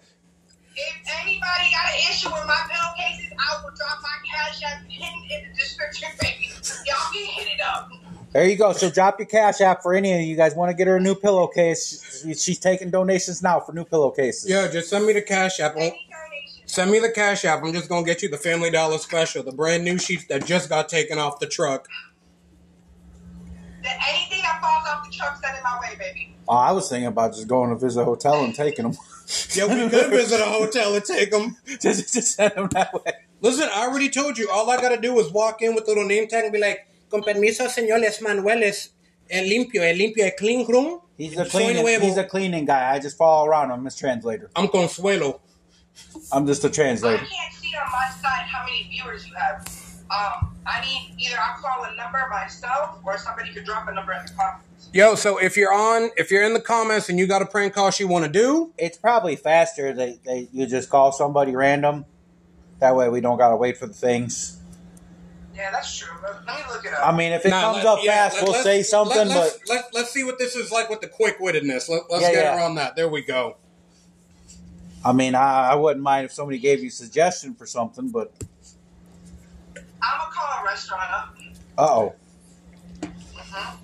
[0.77, 1.73] If anybody
[8.33, 8.73] There you go.
[8.73, 11.01] So drop your cash app for any of you guys want to get her a
[11.01, 12.25] new pillowcase.
[12.39, 14.49] She's taking donations now for new pillowcases.
[14.49, 15.77] yeah, just send me the cash app.
[15.77, 16.09] Any.
[16.65, 17.63] Send me the cash app.
[17.63, 20.71] I'm just gonna get you the Family Dollar special, the brand new sheets that just
[20.71, 21.87] got taken off the truck.
[23.83, 26.35] That anything that falls off the truck, send it my way, baby.
[26.49, 28.97] Oh, I was thinking about just going to visit a hotel and taking them.
[29.55, 31.57] Yeah, we could visit a hotel and take them.
[31.81, 33.13] just, just send them that way.
[33.41, 34.51] Listen, I already told you.
[34.51, 36.87] All I gotta do is walk in with a little name tag and be like,
[37.13, 38.95] "Con permiso, señores Manueles,
[39.29, 41.87] el limpio, el limpio, el clean room." He's a cleaning.
[42.01, 42.95] He's a cleaning guy.
[42.95, 44.51] I just follow around him as translator.
[44.57, 45.41] I'm Consuelo.
[46.33, 47.23] I'm just a translator.
[47.23, 49.65] I can't see on my side how many viewers you have.
[50.11, 54.13] Um, I need either I'll call a number myself or somebody could drop a number
[54.13, 54.91] in the comments.
[54.93, 57.73] Yo, so if you're on, if you're in the comments and you got a prank
[57.73, 62.05] call you want to do, It's probably faster that they, you just call somebody random.
[62.81, 64.59] That way we don't gotta wait for the things.
[65.55, 66.09] Yeah, that's true.
[66.23, 67.07] Let, let me look it up.
[67.07, 69.29] I mean, if it Nah, comes let- up yeah, fast, let- we'll say something.
[69.29, 71.89] let, but let's, let, let's see what this is like with the quick wittedness.
[71.89, 72.55] Let, let's Yeah, get yeah.
[72.57, 72.97] her on that.
[72.97, 73.57] There we go.
[75.05, 78.09] I mean, I, I wouldn't mind if somebody gave you a suggestion for something.
[78.09, 78.33] But
[79.77, 81.37] I'm gonna call a restaurant up.
[81.77, 82.15] uh oh,
[83.03, 83.79] Mhm.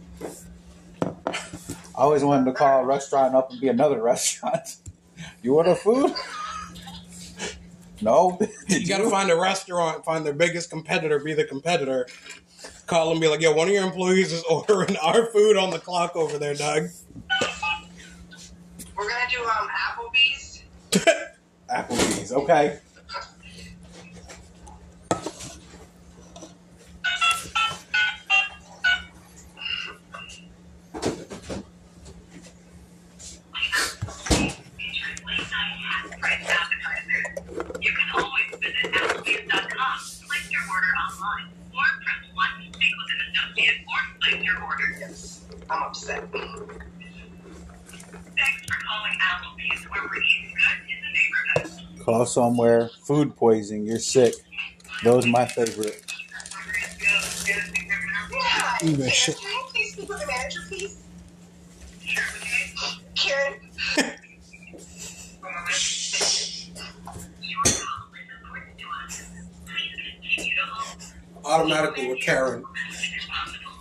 [1.97, 4.77] I always wanted to call a restaurant up and be another restaurant.
[5.43, 6.15] you order food?
[8.01, 8.39] No.
[8.69, 12.07] You got to find a restaurant, find their biggest competitor, be the competitor.
[12.87, 15.79] Call them, be like, "Yo, one of your employees is ordering our food on the
[15.79, 16.89] clock over there, Doug."
[18.97, 20.63] We're gonna do um Applebee's.
[21.71, 22.33] Applebee's.
[22.33, 22.79] Okay.
[37.81, 43.11] You can always visit Applebee's.com, place your order online, or press 1 to speak with
[43.15, 44.89] an associate or place your order.
[44.99, 46.23] Yes, I'm upset.
[46.33, 46.51] Thanks
[48.67, 51.11] for calling Applebee's, where we're eating good in the
[52.19, 52.29] neighborhood.
[52.29, 52.91] Somewhere.
[53.03, 53.87] Food poisoning.
[53.87, 54.35] You're sick.
[55.05, 56.05] Those are my favorite.
[58.31, 58.89] Yeah.
[58.89, 59.37] Ooh, that Karen, shit.
[59.39, 61.03] Can I please the manager, please?
[62.05, 62.25] Sure.
[63.15, 63.61] Karen.
[67.43, 69.23] Your call is important to us.
[69.67, 71.03] Please continue to hold.
[71.45, 72.65] Automatically with Karen.
[72.89, 73.73] As soon as possible.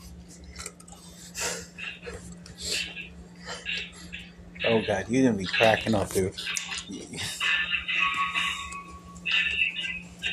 [4.66, 6.34] Oh god, you're gonna be cracking up, dude.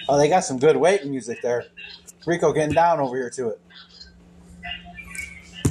[0.09, 1.65] Oh, they got some good waiting music there.
[2.27, 3.61] Rico getting down over here to it.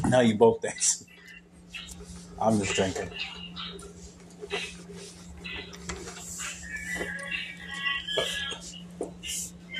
[0.08, 1.06] Now you both dance.
[2.39, 3.10] I'm just drinking.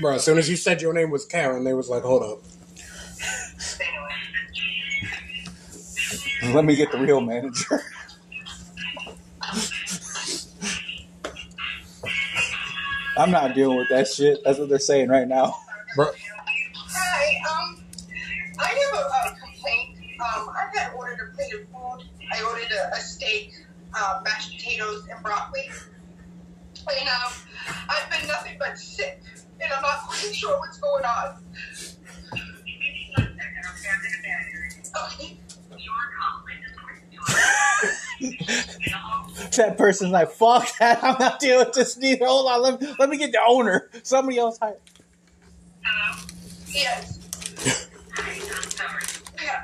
[0.02, 2.40] Bro, as soon as you said your name was Karen, they was like, hold up.
[6.54, 7.82] Let me get the real manager.
[13.18, 14.44] I'm not dealing with that shit.
[14.44, 15.56] That's what they're saying right now.
[15.96, 16.08] Bro,
[16.76, 17.84] Hi, um,
[18.60, 19.98] I have a, a complaint.
[20.20, 22.08] Um, I had ordered a plate of food.
[22.32, 23.54] I ordered a, a steak,
[23.94, 25.70] uh, mashed potatoes, and broccoli.
[27.00, 27.32] And um,
[27.90, 29.22] I've been nothing but sick,
[29.62, 31.38] and I'm not quite sure what's going on.
[34.96, 35.38] Okay.
[38.20, 41.04] That person's like, fuck that.
[41.04, 42.26] I'm not dealing with this neither.
[42.26, 42.62] Hold on.
[42.62, 43.90] Let me, let me get the owner.
[44.04, 44.78] Somebody else hire.
[45.84, 46.26] Hello?
[46.68, 47.20] Yes.
[48.16, 49.04] Hi, I'm sorry.
[49.44, 49.64] Yeah.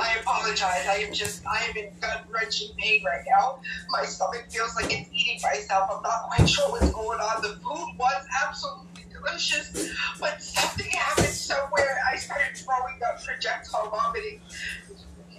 [0.00, 0.86] I apologize.
[0.88, 3.60] I am just, I am in gut wrenching pain right now.
[3.90, 5.90] My stomach feels like it's eating myself.
[5.92, 7.42] I'm not quite sure what's going on.
[7.42, 11.98] The food was absolutely delicious, but something happened somewhere.
[12.10, 14.40] I started throwing up projectile vomiting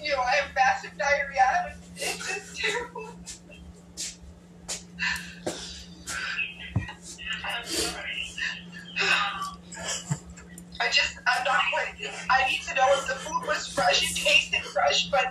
[0.02, 1.76] you know, I have massive diarrhea.
[1.96, 3.10] It's just terrible.
[10.82, 12.12] I just, I'm not quite.
[12.30, 14.02] I need to know if the food was fresh.
[14.02, 15.26] It tasted fresh, but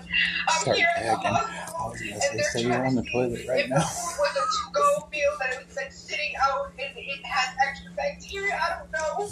[0.48, 3.78] I'm Start here at the hospital, and they're you're on the toilet right if now.
[3.78, 7.54] the food was a to-go meal that it was like sitting out and it had
[7.66, 8.60] extra bacteria.
[8.60, 9.28] I don't know.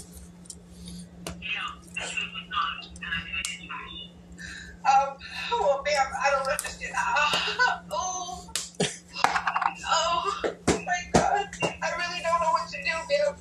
[1.27, 2.89] Yeah, the food was not.
[2.97, 3.96] And I
[4.87, 5.17] um,
[5.53, 6.95] well, ma'am, I don't understand.
[7.93, 8.51] Oh,
[9.87, 11.47] oh, my God.
[11.63, 13.37] I really don't know what to do, ma'am.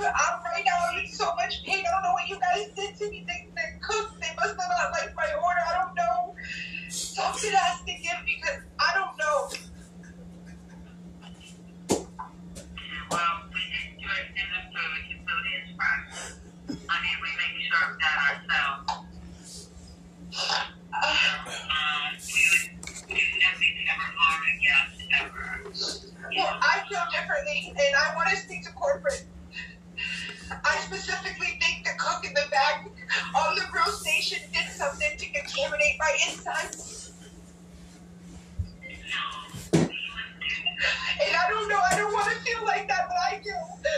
[0.00, 0.72] I'm right now.
[0.90, 1.84] I'm in so much pain.
[1.86, 3.24] I don't know what you guys did to me.
[3.26, 4.20] They, they cooked.
[4.20, 5.60] They must have not liked my order.
[5.68, 6.34] I don't know.
[6.88, 9.50] Something has to give because I don't know.
[13.10, 15.02] Well, we didn't do it in the food.
[15.08, 16.32] The food is fresh.
[16.90, 19.04] I mean, we make sure of that ourselves.
[20.36, 20.64] Uh,
[20.98, 25.46] Um, we would do nothing to ever harm a guest ever.
[26.36, 29.24] well, I feel differently, and I want to speak to corporate.
[30.50, 32.86] I specifically think the cook in the back
[33.36, 37.12] on the grill station did something to contaminate my insides.
[41.22, 41.80] And I don't know.
[41.90, 43.50] I don't want to feel like that, but I do.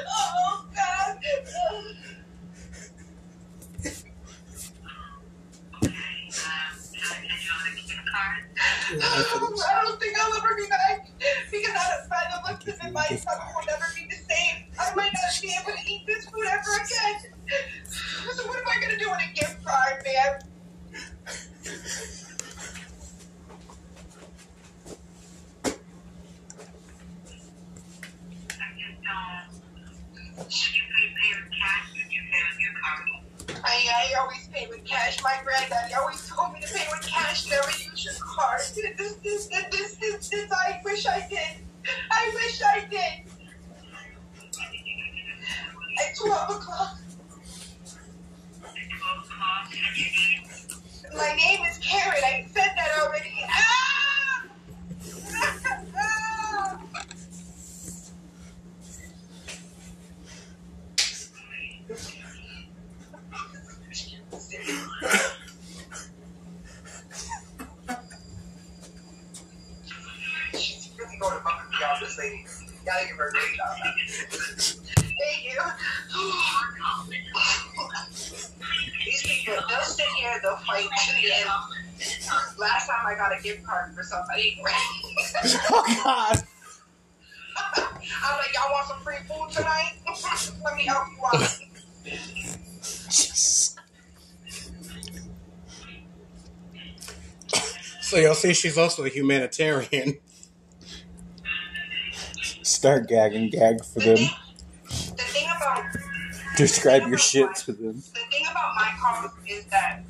[0.08, 1.18] Oh God.
[1.18, 1.96] Um,
[5.82, 8.44] can I get you on a gift card?
[9.02, 11.08] I don't think I'll ever be back
[11.50, 14.64] because I by the looks of it, my stomach will never be the same.
[14.78, 17.32] I might not be able to eat this food ever again.
[18.34, 20.40] So what am I gonna do with a gift card, man?
[28.50, 30.50] I just don't.
[30.52, 33.62] Should you pay, pay with cash or do you pay with your card?
[33.64, 33.76] I,
[34.10, 35.18] I always pay with cash.
[35.90, 38.60] Granddaddy always told me to pay with cash, never use your card.
[38.60, 41.64] This, this, this, this, this, this, I wish I did.
[42.10, 43.26] I wish I did.
[45.98, 46.98] At 12 o'clock.
[48.62, 51.16] At 12 o'clock, and your name?
[51.16, 52.22] My name is Karen.
[52.24, 53.44] I said that already.
[53.48, 53.80] Ah!
[70.52, 72.44] She's really going above and beyond this lady.
[72.84, 73.76] Gotta give her a great job.
[74.96, 75.60] Thank you.
[79.04, 81.50] These people, they'll sit here, they'll fight to the end.
[82.58, 84.60] Last time I got a gift card for somebody.
[85.70, 86.42] Oh God!
[87.76, 89.92] I'm like, y'all want some free food tonight?
[90.64, 91.58] Let me help you out.
[93.08, 93.76] Jesus.
[98.40, 100.16] So she's also a humanitarian.
[102.62, 104.16] Start gagging, gag for The them.
[104.16, 104.30] thing,
[104.88, 105.84] the thing about
[106.56, 107.96] Describe your shit to them.
[107.96, 110.00] the thing about my calls is that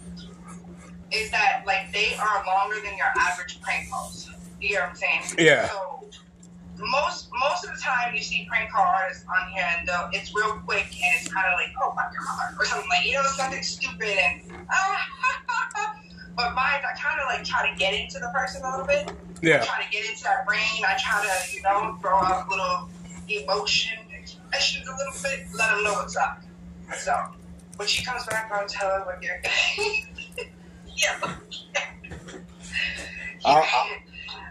[1.13, 4.31] is that like they are longer than your average prank calls.
[4.61, 5.23] You know what I'm saying?
[5.39, 5.69] Yeah.
[5.69, 6.05] So
[6.79, 10.33] most most of the time you see prank call artists on here and they'll- it's
[10.35, 13.23] real quick and it's kind of like oh my god or something like you know
[13.25, 15.95] something stupid and ah,
[16.41, 19.13] but mine I kind of like try to get into the person a little bit.
[19.43, 19.63] Yeah.
[19.65, 20.61] try to get into that brain.
[20.87, 22.89] I try to, you know, throw out little
[23.29, 26.43] emotion expressions a little bit, let them know what's up.
[26.97, 27.15] So
[27.77, 29.41] when she comes back, I'll tell her what you're.
[30.97, 31.35] yeah.
[33.45, 33.97] I- I-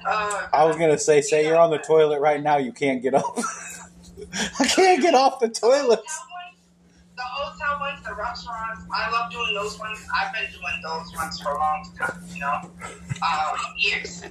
[0.05, 3.13] Uh, I was gonna say, say you're on the toilet right now, you can't get
[3.13, 3.37] up.
[4.59, 5.99] I can't get off the toilet.
[7.23, 9.99] Hotel ones, the hotel ones, the restaurants, I love doing those ones.
[10.15, 12.61] I've been doing those ones for a long time, you know,
[13.21, 14.23] um, years.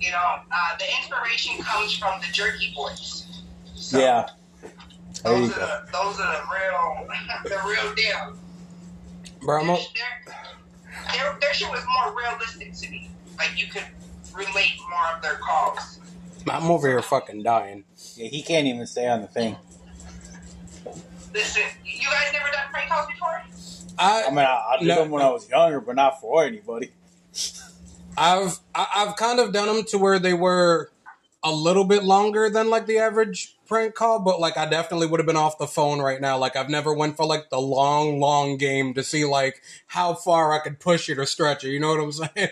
[0.00, 3.42] You know, uh, the inspiration comes from the Jerky Boys.
[3.74, 4.28] So, Yeah.
[5.22, 5.66] There you Those are, go.
[5.86, 7.08] the, those are the real,
[7.44, 8.36] the real deal.
[9.42, 9.76] Bro, I'm Their,
[11.12, 13.10] their, their shit was more realistic to me.
[13.38, 13.84] Like you could
[14.34, 16.00] relate more of their calls.
[16.48, 17.84] I'm over here fucking dying.
[18.16, 19.56] Yeah, he can't even stay on the thing.
[21.32, 23.42] Listen, you guys never done prank calls before?
[23.98, 24.96] I I mean, I, I did No.
[24.96, 26.90] them when I was younger, but not for anybody.
[28.16, 30.90] I've I- I've kind of done them to where they were
[31.44, 35.18] a little bit longer than like the average prank call, but like I definitely would
[35.18, 36.36] have been off the phone right now.
[36.38, 40.52] Like I've never went for like the long, long game to see like how far
[40.52, 41.70] I could push it or stretch it.
[41.70, 42.50] You know what I'm saying?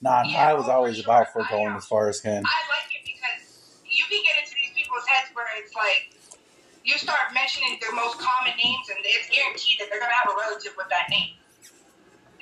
[0.00, 2.42] Nah, Yeah, I was oh, always for about for going as far as can.
[2.44, 6.10] I like it because you can get into these people's heads where it's like
[6.84, 10.36] you start mentioning their most common names, and it's guaranteed that they're gonna have a
[10.36, 11.38] relative with that name.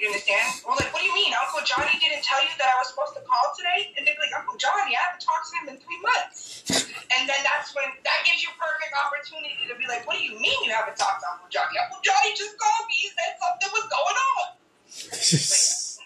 [0.00, 0.64] You understand?
[0.64, 2.88] Well, like, what do you mean, Uncle Uncle Johnny didn't tell you that I was
[2.88, 3.92] supposed to call today?
[4.00, 6.64] And they'd be like, Uncle Johnny, I haven't talked to him in three months.
[7.12, 10.40] And then that's when that gives you perfect opportunity to be like, What do you
[10.40, 11.76] mean you haven't talked to Uncle Johnny?
[11.76, 12.96] Uncle Johnny just called me.
[12.96, 14.46] He said something was going on.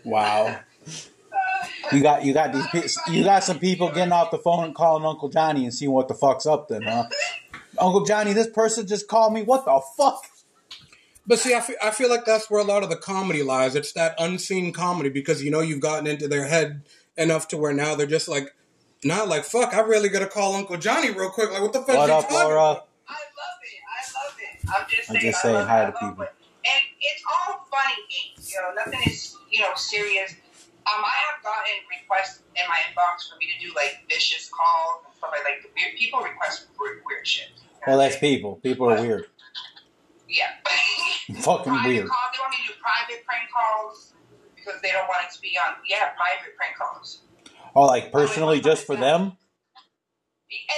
[0.08, 0.56] wow.
[1.92, 4.74] You got you got these pe- you got some people getting off the phone and
[4.74, 7.04] calling Uncle Johnny and seeing what the fuck's up then, huh?
[7.78, 9.42] Uncle Johnny, this person just called me.
[9.42, 10.24] What the fuck?
[11.26, 13.74] But see, I feel, I feel like that's where a lot of the comedy lies.
[13.74, 16.82] It's that unseen comedy because you know you've gotten into their head
[17.16, 18.54] enough to where now they're just like,
[19.04, 19.74] not like fuck.
[19.74, 21.50] I really gotta call Uncle Johnny real quick.
[21.52, 21.96] Like, what the fuck?
[21.96, 22.60] What up, talking Laura?
[22.60, 22.82] I love it.
[23.08, 24.68] I love it.
[24.68, 25.32] I'm just I'm saying.
[25.32, 26.24] just I saying love hi to I love people.
[26.24, 26.32] it.
[26.64, 28.52] And it's all funny games.
[28.52, 30.34] You know, nothing is you know serious.
[30.86, 35.02] Um, I have gotten requests in my inbox for me to do like vicious calls
[35.04, 37.50] and stuff like like weird- people request weird, weird shit.
[37.86, 38.56] Well, that's people.
[38.62, 39.26] People are weird.
[40.28, 40.50] Yeah.
[41.42, 42.08] Fucking private weird.
[42.10, 42.30] Calls.
[42.34, 44.14] They want me to do private prank calls
[44.54, 45.74] because they don't want it to be on.
[45.86, 47.22] Yeah, private prank calls.
[47.74, 49.34] Oh, like personally, just for them?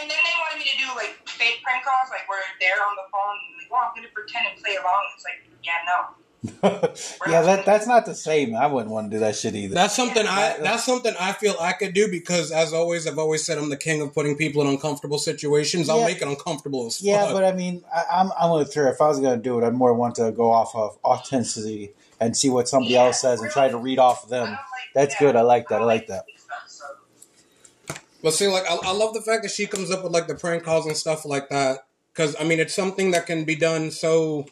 [0.01, 2.97] And then they wanted me to do like fake prank calls, like where they're on
[2.97, 5.01] the phone, and like, well, I'm gonna pretend and play along.
[5.17, 6.17] It's like, yeah, no.
[6.63, 8.55] yeah, that that's not the same.
[8.55, 9.75] I wouldn't want to do that shit either.
[9.75, 10.57] That's something I.
[10.61, 13.77] That's something I feel I could do because, as always, I've always said I'm the
[13.77, 15.89] king of putting people in uncomfortable situations.
[15.89, 16.07] I'll Yeah.
[16.07, 17.33] make it uncomfortable as yeah, fuck.
[17.35, 18.89] but I mean, I, I'm I'm with her.
[18.89, 21.91] If I was going to do it, I'd more want to go off of authenticity
[22.21, 24.49] and see what somebody Yeah, else says and try to read off of them.
[24.51, 24.59] like
[24.95, 25.21] That's that.
[25.21, 25.35] good.
[25.37, 25.83] I like that.
[25.83, 26.25] I like that.
[26.27, 27.99] fake.
[28.23, 30.35] But see, like, I, I love the fact that she comes up with like the
[30.35, 31.87] prank calls and stuff like that.
[32.13, 34.47] Because I mean, it's something that can be done so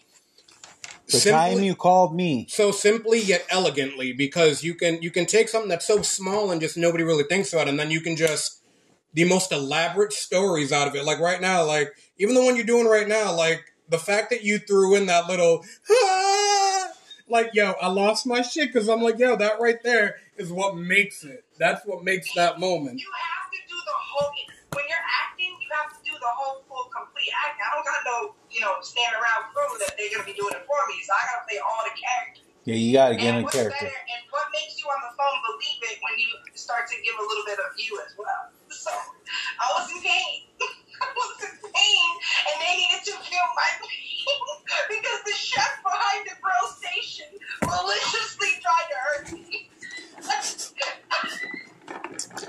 [1.06, 4.12] The simply, time you called me, so simply yet elegantly.
[4.12, 7.52] Because you can you can take something that's so small and just nobody really thinks
[7.52, 8.60] about, it, and then you can just
[9.14, 11.04] the most elaborate stories out of it.
[11.04, 14.42] Like right now, like even the one you're doing right now, like the fact that
[14.42, 15.64] you threw in that little.
[15.90, 16.90] "Ah,"
[17.28, 20.76] Like yo, I lost my shit because I'm like yo, that right there is what
[20.76, 21.44] makes it.
[21.58, 23.00] That's what makes that moment.
[23.00, 24.32] You have to do the whole.
[24.72, 26.65] When you're acting, you have to do the whole full
[26.96, 27.60] complete act.
[27.60, 28.16] I don't got no,
[28.48, 30.96] you know, stand around crew that they're gonna be doing it for me.
[31.04, 32.48] So I gotta play all the characters.
[32.64, 33.76] yeah, you got to get and in character.
[33.76, 37.14] better, and what makes you on the phone believe it when you start to give
[37.20, 38.50] a little bit of you as well.
[38.66, 40.50] So I was in pain.
[41.02, 42.10] I was in pain,
[42.50, 44.36] and they needed to feel my pain
[44.90, 47.30] because the chef behind the grill station
[47.62, 49.70] maliciously tried to hurt me.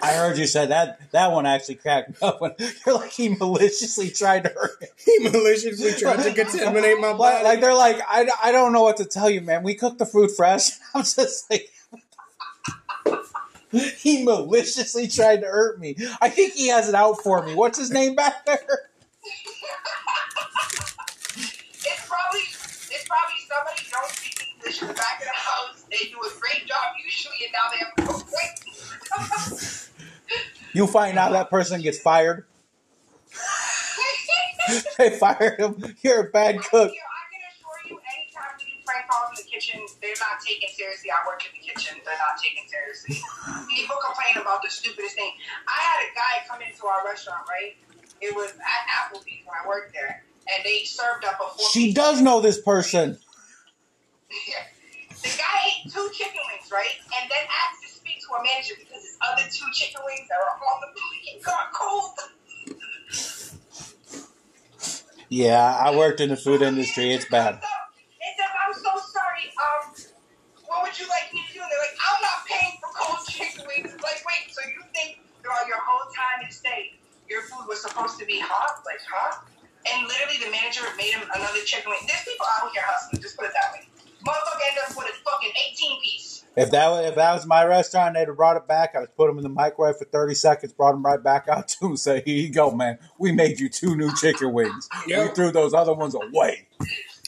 [0.01, 0.99] I heard you said that.
[1.11, 2.39] That one actually cracked me up.
[2.41, 2.53] When
[2.85, 4.87] you're like he maliciously tried to hurt me.
[5.03, 7.43] He maliciously tried to contaminate my Like, body.
[7.43, 9.63] like they're like, I, I don't know what to tell you, man.
[9.63, 10.71] We cooked the food fresh.
[10.95, 11.71] I'm just like,
[13.97, 15.95] he maliciously tried to hurt me.
[16.21, 17.53] I think he has it out for me.
[17.55, 18.59] What's his name back there?
[21.85, 25.83] It's probably it's probably somebody who don't speak English in the back of the house.
[25.91, 28.66] They do a great job usually, and now they have to go quick.
[30.73, 32.45] You find out that person gets fired.
[34.97, 35.95] They fired him.
[36.03, 36.91] You're a bad cook.
[36.91, 40.67] I can assure you, anytime we do prank calls in the kitchen, they're not taken
[40.75, 41.07] seriously.
[41.09, 43.15] I work in the kitchen; they're not taken seriously.
[43.73, 45.31] People complain about the stupidest thing.
[45.69, 47.77] I had a guy come into our restaurant, right?
[48.19, 51.47] It was at Applebee's when I worked there, and they served up a.
[51.55, 53.17] four- She does know this person.
[55.23, 56.93] The guy ate two chicken wings, right?
[57.19, 57.81] And then asked
[58.43, 60.89] manager because his other two chicken wings that were on the
[61.47, 62.11] got cold.
[65.29, 67.13] Yeah, I worked in the food industry.
[67.13, 67.59] It's bad.
[67.59, 69.47] They said, I'm so sorry.
[69.55, 69.83] Um,
[70.67, 71.59] what would you like me to do?
[71.63, 73.91] And they're like, I'm not paying for cold chicken wings.
[73.91, 77.83] It's like, wait, so you think throughout your whole time in state, your food was
[77.83, 78.83] supposed to be hot?
[78.87, 79.43] Like, huh?
[79.87, 82.03] And literally, the manager made him another chicken wing.
[82.07, 83.23] There's people out here hustling.
[83.23, 83.87] Just put it that way.
[84.23, 86.26] Motherfucker ended up with a fucking 18 piece.
[86.57, 88.95] If that was, if that was my restaurant, they'd have brought it back.
[88.95, 91.67] I'd have put them in the microwave for thirty seconds, brought them right back out
[91.79, 92.97] to him, say, "Here you go, man.
[93.19, 94.89] We made you two new chicken wings.
[95.07, 95.23] Yeah.
[95.23, 96.67] We threw those other ones away.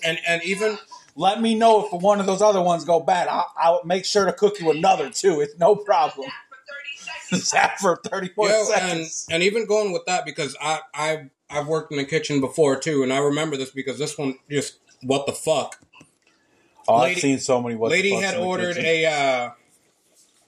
[0.04, 0.78] and and even
[1.16, 3.28] Let me know if one of those other ones go bad.
[3.28, 5.40] I'll, I'll make sure to cook you another too.
[5.42, 6.28] It's no problem.
[6.28, 6.98] That for 30
[7.40, 7.50] seconds.
[7.50, 11.68] Zap for thirty more yo, and and even going with that because I I I've
[11.68, 15.26] worked in the kitchen before too, and I remember this because this one just what
[15.28, 15.80] the fuck.
[16.90, 17.76] Oh, I've lady- seen so many.
[17.76, 19.52] What Lady fucks had ordered a uh,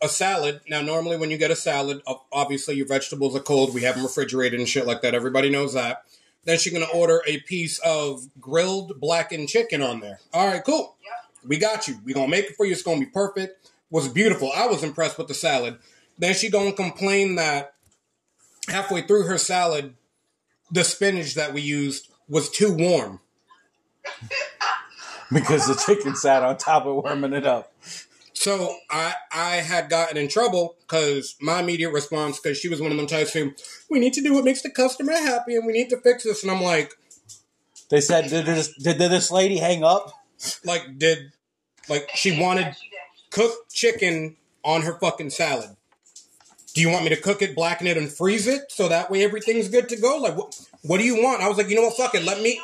[0.02, 0.62] a salad.
[0.68, 3.74] Now, normally when you get a salad, obviously your vegetables are cold.
[3.74, 5.14] We have them refrigerated and shit like that.
[5.14, 6.04] Everybody knows that.
[6.44, 10.20] Then she's gonna order a piece of grilled blackened chicken on there.
[10.34, 10.96] All right, cool.
[11.04, 11.50] Yep.
[11.50, 12.00] We got you.
[12.04, 12.72] We gonna make it for you.
[12.72, 13.72] It's gonna be perfect.
[13.92, 14.52] Was beautiful.
[14.56, 15.78] I was impressed with the salad.
[16.18, 17.74] Then she gonna complain that
[18.68, 19.96] halfway through her salad,
[20.72, 23.20] the spinach that we used was too warm.
[25.32, 27.74] Because the chicken sat on top of warming it up.
[28.34, 32.92] So I I had gotten in trouble because my immediate response, because she was one
[32.92, 33.52] of them types who,
[33.90, 36.42] we need to do what makes the customer happy and we need to fix this.
[36.42, 36.94] And I'm like,
[37.90, 40.12] They said, did this, did, did this lady hang up?
[40.66, 41.32] like did
[41.88, 43.30] like she wanted Yeah, she did.
[43.30, 45.76] cooked chicken on her fucking salad.
[46.74, 49.24] Do you want me to cook it, blacken it, and freeze it so that way
[49.24, 50.18] everything's good to go?
[50.18, 51.42] Like, what, what do you want?
[51.44, 52.60] I was like, you know what, fuck it, let me.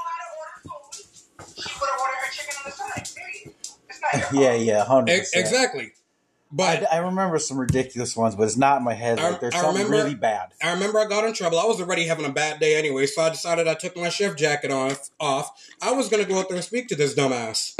[4.34, 5.46] Yeah, yeah, hundred E- percent.
[5.46, 5.92] exactly.
[6.52, 9.20] But I, I remember some ridiculous ones, but it's not in my head.
[9.20, 10.54] I- Like there's I something remember- really bad.
[10.64, 11.60] I remember I got in trouble.
[11.60, 14.36] I was already having a bad day anyway, so I decided I took my chef
[14.38, 15.10] jacket off.
[15.20, 15.52] Off.
[15.82, 17.76] I was gonna go out there and speak to this dumbass.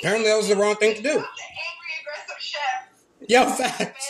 [0.00, 1.08] Apparently, that was the wrong thing to do.
[1.10, 1.24] Angry,
[2.00, 2.88] aggressive chef.
[3.28, 3.56] Yo, Man.
[3.56, 4.08] facts.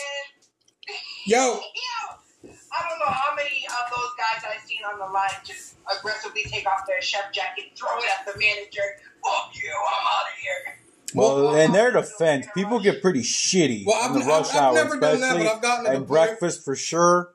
[1.25, 5.29] Yo, Yo, I don't know how many of those guys I've seen on the line
[5.43, 8.81] just aggressively take off their chef jacket, throw it at the manager.
[9.23, 10.77] Fuck you, I'm out of here.
[11.13, 14.63] Well, in their defense, people get pretty shitty Well, in I've- the rush I've- I've
[14.63, 17.33] hour, never done that, but especially I've gotten to the and breakfast for sure.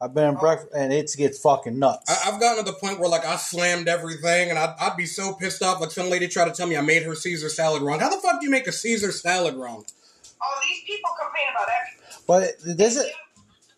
[0.00, 0.40] I've been in oh.
[0.40, 2.10] breakfast, and it gets fucking nuts.
[2.10, 5.06] I, I've gotten to the point where like I slammed everything, and I'd, I'd be
[5.06, 5.80] so pissed off.
[5.80, 8.00] Like some lady tried to tell me I made her Caesar salad wrong.
[8.00, 9.84] How the fuck do you make a Caesar salad wrong?
[10.42, 12.24] Oh, these people complain about everything.
[12.26, 13.06] but this is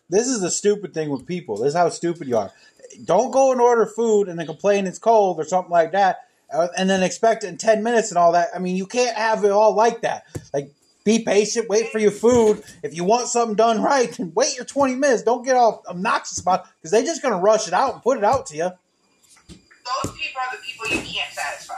[0.09, 1.57] this is the stupid thing with people.
[1.57, 2.51] This is how stupid you are.
[3.03, 6.67] Don't go and order food and then complain it's cold or something like that, Uh,
[6.77, 8.49] and then expect it in ten minutes and all that.
[8.55, 10.25] I mean, you can't have it all like that.
[10.53, 10.71] Like,
[11.03, 12.63] be patient, wait for your food.
[12.83, 15.23] If you want something done right, then wait your twenty minutes.
[15.23, 18.17] Don't get all obnoxious about it because they're just gonna rush it out and put
[18.17, 18.71] it out to you.
[19.49, 21.75] Those people are the people you can't satisfy.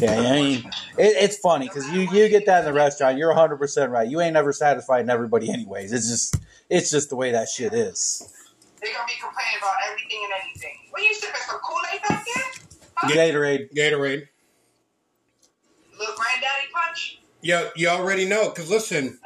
[0.00, 0.58] Yeah, I mean,
[0.96, 3.18] it, it's funny because you you get that in the restaurant.
[3.18, 4.08] You're 100 percent right.
[4.08, 5.92] You ain't never satisfying everybody, anyways.
[5.92, 6.36] It's just
[6.70, 8.32] it's just the way that shit is.
[8.80, 10.74] They're gonna be complaining about everything and anything.
[10.90, 12.67] What you sipping some Kool-Aid back there?
[13.00, 13.08] Huh?
[13.10, 13.72] Gatorade.
[13.74, 14.28] Gatorade.
[15.98, 17.20] Little granddaddy punch?
[17.42, 18.50] Yeah, you already know.
[18.50, 19.18] Cause listen,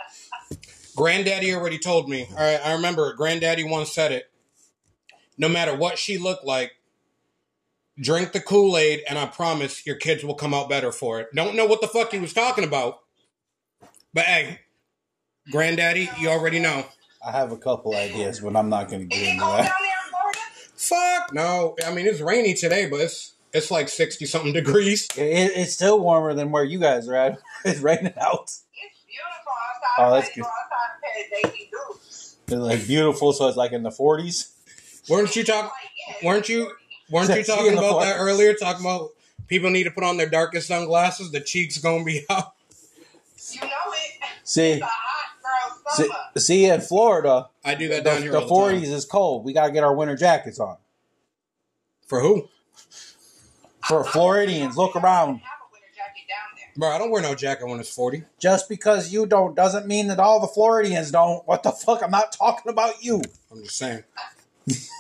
[0.97, 2.27] Granddaddy already told me.
[2.31, 3.17] All right, I remember it.
[3.17, 4.31] Granddaddy once said it.
[5.39, 6.73] No matter what she looked like,
[7.99, 11.29] drink the Kool Aid, and I promise your kids will come out better for it.
[11.35, 13.01] Don't know what the fuck he was talking about,
[14.13, 14.61] but hey,
[15.51, 16.85] Granddaddy, you already know.
[17.27, 19.57] I have a couple ideas, but I'm not going to Is get it into that.
[19.63, 20.39] there in Florida?
[20.77, 21.77] Fuck no.
[21.87, 25.07] I mean, it's rainy today, but it's it's like sixty something degrees.
[25.17, 27.39] It, it's still warmer than where you guys are at.
[27.65, 28.45] It's raining out.
[28.45, 28.65] It's
[29.07, 29.99] beautiful outside.
[29.99, 30.43] Oh, that's good.
[30.43, 32.37] go outside and pay a daily dues.
[32.49, 34.51] It's like beautiful, so it's like in the 40s.
[35.09, 35.71] Weren't you talking?
[36.25, 36.73] Weren't you?
[37.11, 38.55] Weren't you talking about that earlier?
[38.55, 39.11] Talking about
[39.47, 41.31] people need to put on their darkest sunglasses.
[41.31, 42.55] The cheeks gonna be out.
[43.53, 44.23] You know it.
[44.45, 46.19] See, It's a hot girl see, summer.
[46.39, 48.33] see in Florida, I do that down here.
[48.33, 48.93] the all the 40s time.
[48.93, 49.45] is cold.
[49.45, 50.77] We got to get our winter jackets on.
[52.07, 52.49] for who?
[53.89, 55.03] For Floridians, look around.
[55.05, 56.67] I have a winter jacket down there.
[56.77, 58.25] Bro, I don't wear no jacket when it's forty.
[58.39, 61.47] Just because you don't doesn't mean that all the Floridians don't.
[61.47, 62.03] What the fuck?
[62.03, 63.21] I'm not talking about you.
[63.51, 64.05] I'm just saying.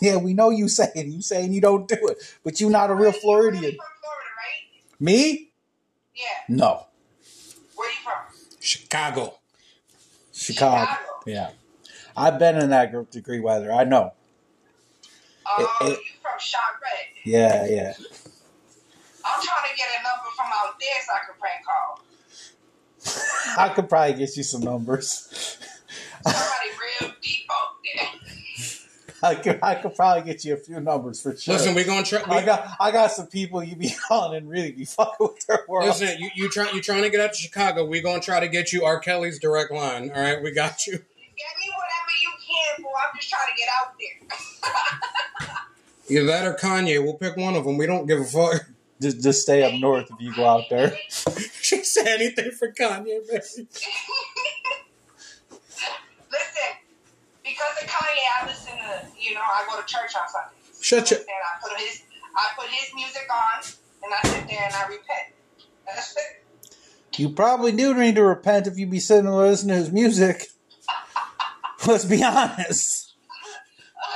[0.03, 2.95] Yeah, we know you saying you saying you don't do it, but you not a
[2.95, 3.63] real You're Floridian.
[3.63, 4.99] from Florida, right?
[4.99, 5.53] Me?
[6.17, 6.25] Yeah.
[6.49, 6.87] No,
[7.77, 8.59] Where you from?
[8.59, 9.39] Chicago.
[10.33, 10.81] Chicago.
[10.91, 10.99] Chicago.
[11.27, 11.51] Yeah,
[12.17, 13.71] I've been in that gr- degree weather.
[13.73, 14.15] I know.
[15.47, 16.33] Oh, it- you from
[16.83, 17.07] Red.
[17.25, 17.93] Yeah, yeah.
[19.25, 22.01] I'm trying to get a number from out there so I can prank call.
[23.59, 25.59] I could probably get you some numbers.
[26.23, 26.69] Somebody
[27.01, 28.09] real deep out there.
[29.25, 31.55] I could, I could probably get you a few numbers for sure.
[31.55, 32.23] Listen, we're gonna try.
[32.27, 35.65] I got, I got some people you be calling and really be fucking with their
[35.69, 35.87] world.
[35.87, 37.85] listen, you you try you trying to get out to Chicago.
[37.85, 38.99] We gonna try to get you R.
[38.99, 40.11] Kelly's direct line.
[40.11, 40.93] All right, we got you.
[40.93, 42.91] Get me whatever you can, boy.
[42.99, 43.95] I'm just trying to get out
[45.39, 45.59] there.
[46.19, 47.03] Either that or Kanye.
[47.03, 47.77] We'll pick one of them.
[47.79, 48.67] We don't give a fuck.
[49.03, 50.97] Just, just stay up north if you go out there.
[51.61, 53.19] she said anything for Kanye, baby.
[53.33, 53.67] Listen,
[57.43, 60.79] because of Kanye, I listen to, you know, I go to church on Sundays.
[60.81, 61.19] Shut your.
[61.19, 62.03] And I put his,
[62.37, 63.65] I put his music on,
[64.05, 65.35] and I sit there and I repent.
[65.85, 67.21] That's it.
[67.21, 70.47] You probably do need to repent if you be sitting and listening to his music.
[71.87, 73.15] Let's be honest.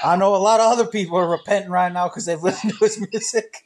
[0.04, 2.84] I know a lot of other people are repenting right now because they've listened to
[2.84, 3.65] his music.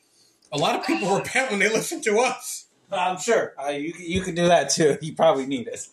[0.52, 2.66] A lot of people repent when they listen to us.
[2.90, 4.98] I'm sure uh, you you can do that too.
[5.00, 5.86] You probably need it.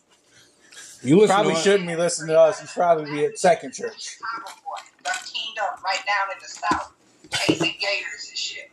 [1.03, 2.59] You listen Probably to shouldn't be listening to us.
[2.59, 4.17] You should probably be at Second Church.
[4.17, 5.03] Chicago boy.
[5.03, 6.93] Got teamed up right down in the south,
[7.31, 8.71] chasing gators and shit.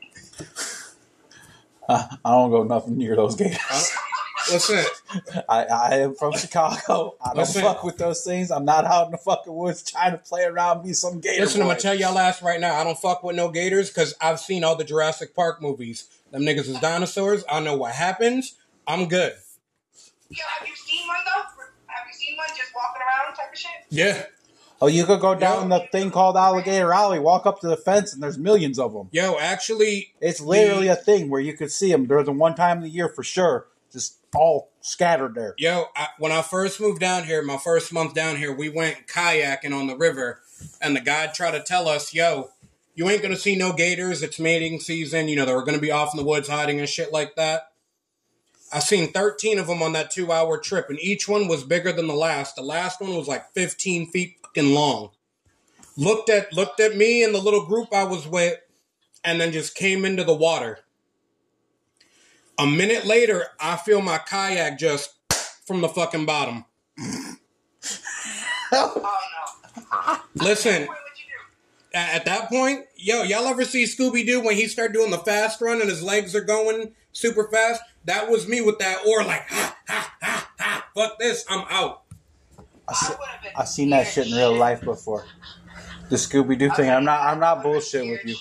[1.87, 3.93] Uh, I don't go nothing near those gators.
[4.51, 4.85] Listen,
[5.49, 7.15] I, I am from Chicago.
[7.25, 7.63] I don't Listen.
[7.63, 8.51] fuck with those things.
[8.51, 11.43] I'm not out in the fucking woods trying to play around and be some gator.
[11.43, 11.63] listen.
[11.63, 12.75] I'm gonna tell y'all last right now.
[12.75, 16.09] I don't fuck with no gators because I've seen all the Jurassic Park movies.
[16.31, 17.45] Them niggas is dinosaurs.
[17.51, 18.55] I know what happens.
[18.87, 19.33] I'm good.
[20.31, 21.43] Yo, have you seen one though?
[21.87, 23.71] Have you seen one just walking around type of shit?
[23.91, 24.25] Yeah.
[24.83, 25.79] Oh, you could go down Yo.
[25.79, 29.09] the thing called Alligator Alley, walk up to the fence, and there's millions of them.
[29.13, 32.07] Yo, actually, It's literally a thing where you could see them.
[32.07, 35.55] There's a one time of the year for sure, just all scattered there.
[35.57, 39.07] Yo, I, when I first moved down here, my first month down here, we went
[39.07, 40.41] kayaking on the river,
[40.83, 42.51] and the guide tried to tell us, "Yo,
[42.95, 44.23] you ain't gonna see no gators.
[44.23, 45.29] It's mating season.
[45.29, 47.71] You know they were gonna be off in the woods hiding and shit like that."
[48.73, 52.09] I seen thirteen of them on that two-hour trip, and each one was bigger than
[52.09, 52.57] the last.
[52.57, 55.11] The last one was like fifteen feet fucking long.
[55.97, 58.59] Looked at looked at me and the little group I was with,
[59.23, 60.81] and then just came into the water.
[62.59, 65.11] A minute later, I feel my kayak just
[65.67, 66.65] from the fucking bottom.
[68.77, 70.17] Oh no.
[70.45, 71.25] Listen, Wait, what'd you
[71.93, 71.99] do?
[71.99, 75.19] a- at that point, yo, y'all ever see Scooby Doo when he start doing the
[75.19, 77.83] fast run and his legs are going super fast?
[78.07, 80.87] That was me with that oar, like ha ha ha ha.
[80.97, 82.03] Fuck this, I'm out.
[82.89, 85.25] I se- I would've I've seen that shit in real life before.
[86.11, 86.91] The Scooby Doo thing.
[86.91, 87.21] I'm not.
[87.21, 88.35] I'm not bullshitting with you.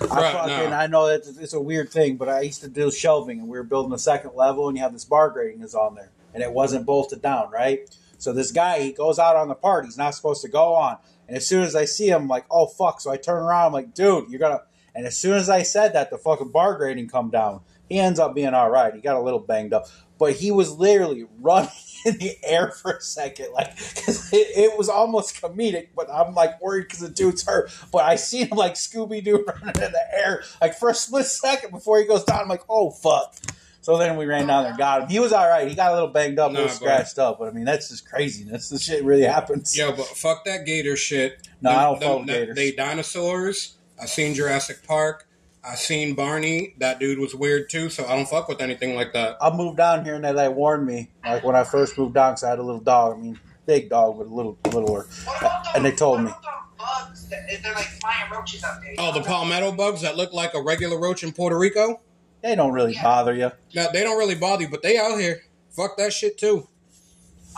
[0.00, 0.70] I Right, fucking.
[0.70, 0.76] no.
[0.76, 3.56] I know it's, it's a weird thing, but I used to do shelving, and we
[3.58, 6.42] were building the second level, and you have this bar grating is on there, and
[6.42, 7.80] it wasn't bolted down, right?
[8.18, 9.84] So this guy, he goes out on the part.
[9.84, 12.46] He's not supposed to go on, and as soon as I see him, I'm like,
[12.50, 13.00] oh fuck!
[13.00, 14.62] So I turn around, I'm like, dude, you're gonna.
[14.94, 17.60] And as soon as I said that, the fucking bar grating come down.
[17.88, 18.94] He ends up being all right.
[18.94, 19.86] He got a little banged up,
[20.18, 21.70] but he was literally running
[22.04, 25.88] in the air for a second, like because it, it was almost comedic.
[25.96, 27.70] But I'm like worried because the dude's hurt.
[27.92, 31.26] But I see him like Scooby Doo running in the air, like for a split
[31.26, 32.40] second before he goes down.
[32.40, 33.34] I'm like, oh fuck.
[33.80, 35.08] So then we ran down there and got him.
[35.08, 35.68] He was all right.
[35.68, 37.38] He got a little banged up, a little scratched up.
[37.38, 38.68] But I mean, that's just craziness.
[38.68, 39.76] This shit really happens.
[39.78, 41.46] Yo, but fuck that gator shit.
[41.60, 42.56] No, I don't Them- fuck them- gators.
[42.56, 43.76] They dinosaurs.
[44.00, 45.25] I seen Jurassic Park.
[45.66, 46.74] I seen Barney.
[46.78, 49.36] That dude was weird too, so I don't fuck with anything like that.
[49.40, 52.32] I moved down here and they like warned me, like when I first moved down,
[52.32, 53.16] because I had a little dog.
[53.18, 55.06] I mean, big dog, but a little littler.
[55.24, 56.26] What And they told me.
[56.30, 58.94] about those bugs that they're like flying roaches out there?
[58.98, 62.00] Oh, the palmetto bugs that look like a regular roach in Puerto Rico.
[62.42, 63.02] They don't really Yeah.
[63.02, 63.50] bother you.
[63.74, 65.42] Now they don't really bother you, but they out here.
[65.70, 66.68] Fuck that shit too.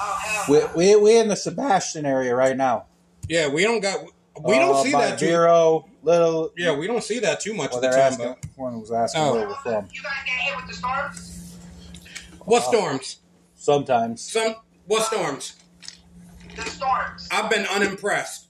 [0.00, 0.44] Oh hell.
[0.48, 0.70] We no.
[0.76, 2.86] we we in the Sebastian area right now.
[3.28, 3.98] Yeah, we don't got.
[4.44, 5.26] We don't Uh, see by that too.
[5.26, 6.50] Vero, little.
[6.56, 8.12] Yeah, we don't see that too much Well, of the they're time.
[8.20, 8.36] asking.
[8.56, 9.32] But One was asking Oh.
[9.34, 9.88] where we're from.
[9.92, 11.56] You guys get hit with the storms?
[12.44, 13.16] what Uh, storms?
[13.54, 14.22] Sometimes.
[14.22, 15.54] Some what storms?
[16.56, 17.28] The storms.
[17.30, 18.46] I've been unimpressed.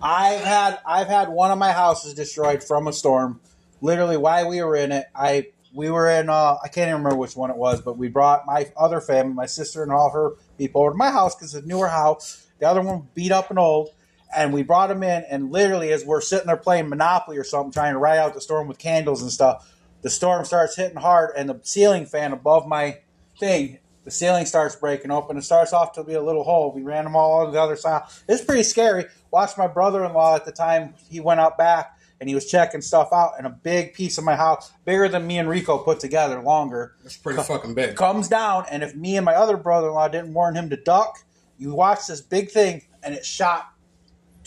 [0.00, 3.40] I've had I've had one of my houses destroyed from a storm.
[3.80, 7.16] Literally, while we were in it, I we were in uh, I can't even remember
[7.16, 10.32] which one it was, but we brought my other family, my sister and all her
[10.56, 12.44] people over to my house because it's a newer house.
[12.58, 13.90] The other one beat up and old,
[14.36, 15.24] and we brought them in.
[15.30, 18.40] And literally, as we're sitting there playing Monopoly or something, trying to ride out the
[18.40, 19.72] storm with candles and stuff,
[20.02, 22.98] the storm starts hitting hard, and the ceiling fan above my
[23.38, 25.36] thing, the ceiling starts breaking open.
[25.36, 26.72] It starts off to be a little hole.
[26.72, 28.02] We ran them all on the other side.
[28.28, 29.06] It's pretty scary.
[29.30, 30.94] Watched my brother-in-law at the time.
[31.10, 34.24] He went out back and he was checking stuff out, and a big piece of
[34.24, 37.94] my house, bigger than me and Rico put together, longer, It's pretty fucking big.
[37.94, 38.64] comes down.
[38.70, 41.18] And if me and my other brother-in-law didn't warn him to duck,
[41.58, 43.66] you watch this big thing, and it shot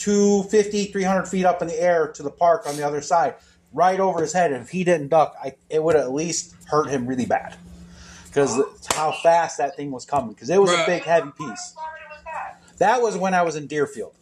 [0.02, 3.36] 250, 300 feet up in the air to the park on the other side,
[3.72, 4.52] right over his head.
[4.52, 7.56] And if he didn't duck, I, it would at least hurt him really bad
[8.26, 8.60] because
[8.95, 10.34] how fast that thing was coming.
[10.34, 11.38] Because it was a big, heavy piece.
[11.38, 12.78] part of Florida was that?
[12.80, 14.16] That was when I was in Deerfield,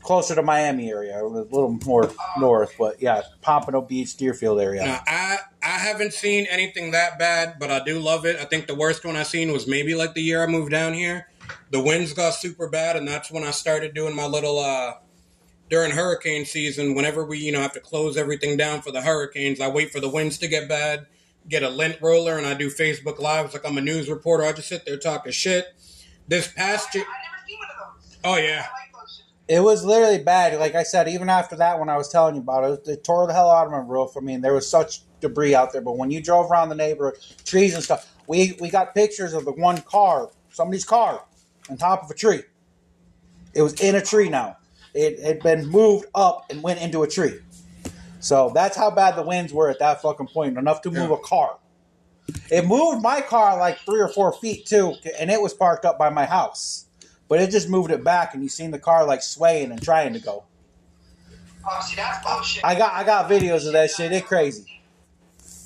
[0.00, 2.08] closer to Miami area, a little more
[2.38, 2.72] north.
[2.78, 4.84] But yeah, Pompano Beach, Deerfield area.
[4.84, 8.36] Now, I I haven't seen anything that bad, but I do love it.
[8.36, 10.94] I think the worst one I seen was maybe like the year I moved down
[10.94, 11.26] here.
[11.70, 14.94] The winds got super bad, and that's when I started doing my little uh
[15.68, 16.94] during hurricane season.
[16.94, 20.00] Whenever we you know have to close everything down for the hurricanes, I wait for
[20.00, 21.06] the winds to get bad,
[21.48, 24.44] get a lint roller, and I do Facebook lives like I'm a news reporter.
[24.44, 25.66] I just sit there talking shit.
[26.28, 28.18] This past year, I never seen one of those.
[28.24, 29.56] oh yeah, I like those shit.
[29.56, 30.58] It was literally bad.
[30.58, 33.26] Like I said, even after that, when I was telling you about it, it tore
[33.26, 34.12] the hell out of my roof.
[34.16, 35.82] I mean, there was such debris out there.
[35.82, 39.44] But when you drove around the neighborhood, trees and stuff, we we got pictures of
[39.44, 41.24] the one car, somebody's car,
[41.70, 42.42] on top of a tree.
[43.54, 44.56] It was in a tree now.
[44.94, 47.38] It had been moved up and went into a tree.
[48.20, 50.58] So that's how bad the winds were at that fucking point.
[50.58, 51.16] Enough to move Yeah.
[51.16, 51.56] a car.
[52.50, 55.98] It moved my car like three or four feet too, and it was parked up
[55.98, 56.86] by my house.
[57.28, 60.12] But it just moved it back, and you seen the car like swaying and trying
[60.14, 60.44] to go.
[61.68, 62.64] Oh, see, that's bullshit.
[62.64, 64.12] I got I got videos of that shit.
[64.12, 64.80] It crazy.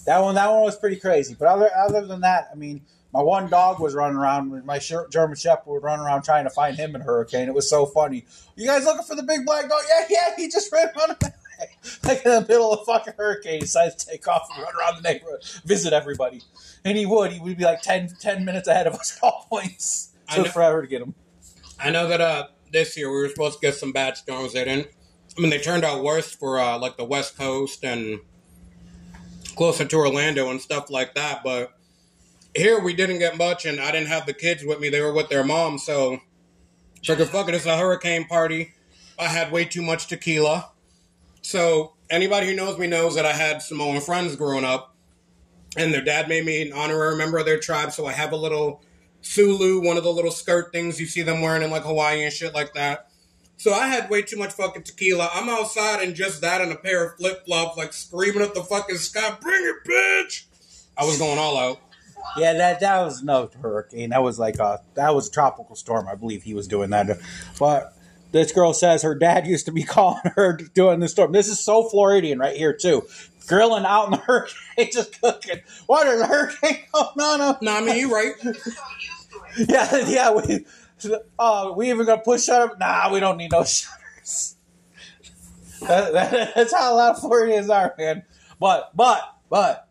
[0.07, 1.35] That one that one was pretty crazy.
[1.39, 2.83] But other other than that, I mean,
[3.15, 4.65] my one dog was running around.
[4.67, 7.47] My German Shepherd would run around trying to find him in hurricane.
[7.47, 8.27] It was so funny.
[8.57, 9.83] You guys looking for the big black dog?
[9.89, 10.37] Yeah, yeah.
[10.37, 11.17] He just ran around.
[12.03, 14.75] like in the middle of a fucking hurricane, he decides to take off and run
[14.77, 16.43] around the neighborhood, visit everybody.
[16.85, 17.31] And he would.
[17.33, 20.11] He would be like 10, 10 minutes ahead of us at all points.
[20.29, 21.15] I Took know- forever to get him.
[21.79, 24.55] I know that uh this year we were supposed to get some bad storms.
[24.55, 24.89] They didn't.
[25.39, 28.19] I mean, they turned out worse for uh, like the West Coast and
[29.55, 31.43] closer to Orlando and stuff like that.
[31.45, 31.73] But
[32.55, 34.89] here we didn't get much, and I didn't have the kids with me.
[34.89, 36.21] They were with their mom, so
[37.05, 38.75] figured fuck it, it's a hurricane party.
[39.19, 40.71] I had way too much tequila.
[41.43, 44.95] So anybody who knows me knows that I had Samoan friends growing up,
[45.77, 47.93] and their dad made me an honorary member of their tribe.
[47.93, 48.83] So I have a little
[49.23, 52.33] Sulu, one of the little skirt things you see them wearing in like Hawaii and
[52.33, 53.09] shit like that.
[53.57, 55.31] So I had way too much fucking tequila.
[55.33, 58.63] I'm outside and just that and a pair of flip flops, like screaming at the
[58.63, 60.45] fucking sky, "Bring it, bitch!"
[60.97, 61.81] I was going all out.
[62.37, 64.11] Yeah, that that was no hurricane.
[64.11, 66.09] That was like a that was a tropical storm.
[66.09, 67.19] I believe he was doing that.
[67.59, 67.95] But
[68.33, 71.33] this girl says her dad used to be calling her doing the storm.
[71.33, 73.03] This is so Floridian right here too.
[73.47, 75.61] Grilling out in the hurricane, just cooking.
[75.87, 77.57] What is a hurricane going on?
[77.63, 78.35] No, I mean you right.
[78.43, 78.71] They're so
[79.01, 79.71] used to it.
[79.71, 80.33] Yeah, yeah.
[80.33, 80.67] We,
[81.39, 82.75] oh, we even gonna push shutter?
[82.79, 84.57] Nah, we don't need no shutters.
[85.83, 88.25] That, that, that's how a lot of Floridians are, man.
[88.59, 89.21] But, but,
[89.51, 89.84] but,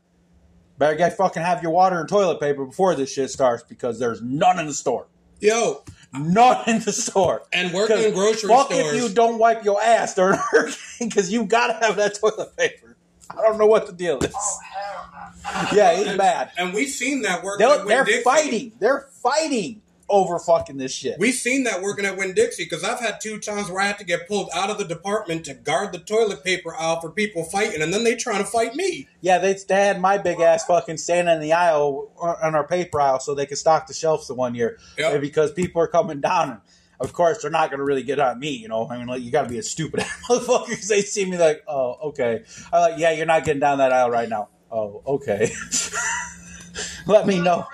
[0.78, 4.22] better get fucking have your water and toilet paper before this shit starts because there's
[4.22, 5.08] none in the store.
[5.40, 7.42] Yo, None in the store.
[7.52, 8.94] and working in 'Cause grocery fuck stores.
[8.94, 12.56] if you don't wipe your ass during a hurricane because you gotta have that toilet
[12.56, 12.96] paper.
[13.30, 14.34] I don't know what the deal is.
[14.36, 15.70] Oh hell.
[15.74, 16.52] Yeah, it's bad.
[16.58, 18.72] and we've seen that working They're, they're fighting.
[18.80, 21.18] They're fighting over fucking this shit.
[21.20, 23.98] We've seen that working at Winn Dixie because I've had two times where I had
[24.00, 27.44] to get pulled out of the department to guard the toilet paper aisle for people
[27.44, 29.08] fighting, and then they trying to fight me.
[29.22, 32.68] Yeah, they, they had my big ass fucking standing in the aisle uh, on our
[32.68, 34.78] paper aisle so they could stock the shelves the one year.
[34.98, 35.22] Yep.
[35.22, 36.50] Because people are coming down.
[36.50, 36.62] And
[37.00, 38.88] of course, they're not going to really get on me, you know.
[38.88, 40.00] I mean, like, you got to be a stupid
[40.30, 42.44] motherfucker because they see me like, oh, okay.
[42.72, 44.50] I'm like, yeah, you're not getting down that aisle right now.
[44.72, 45.52] Oh, okay.
[47.06, 47.68] Let me So know.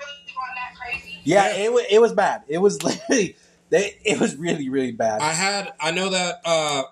[1.24, 1.60] You Really going that crazy?
[1.60, 2.42] Yeah, it, wa- it was bad.
[2.48, 3.36] It was literally,
[3.70, 5.20] they, it was really, really bad.
[5.20, 6.82] I had I know that uh,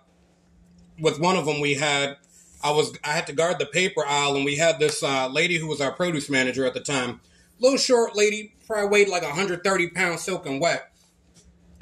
[1.00, 2.16] with one of them we had
[2.62, 5.58] I was I had to guard the paper aisle, and we had this uh, lady
[5.58, 7.20] who was our produce manager at the time,
[7.60, 10.92] little short lady, probably weighed like 130 pounds, soaking wet.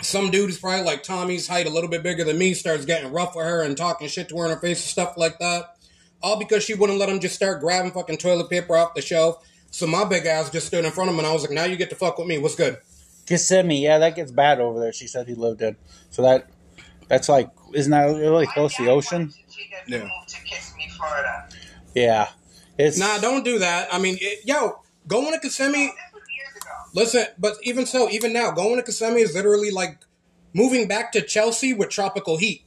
[0.03, 3.12] Some dude is probably like Tommy's height, a little bit bigger than me, starts getting
[3.12, 5.76] rough with her and talking shit to her in her face and stuff like that.
[6.22, 9.42] All because she wouldn't let him just start grabbing fucking toilet paper off the shelf.
[9.70, 11.64] So my big ass just stood in front of him, and I was like, "Now
[11.64, 12.38] you get to fuck with me.
[12.38, 12.78] What's good?"
[13.26, 14.92] Kissimmee, yeah, that gets bad over there.
[14.92, 15.76] She said he lived in.
[16.10, 16.48] So that,
[17.08, 19.32] that's like, isn't that really close to the ocean?
[19.34, 19.78] Yeah.
[19.88, 20.02] Yeah.
[20.04, 21.48] Move to Kissimmee, Florida.
[21.94, 22.28] Yeah.
[22.78, 23.88] It's, Nah, don't do that.
[23.92, 25.86] I mean, it, yo, going to Kissimmee.
[25.86, 26.70] This was years ago.
[26.94, 29.98] Listen, but even so, even now, going to Kissimmee is literally like
[30.54, 32.62] moving back to Chelsea with tropical heat.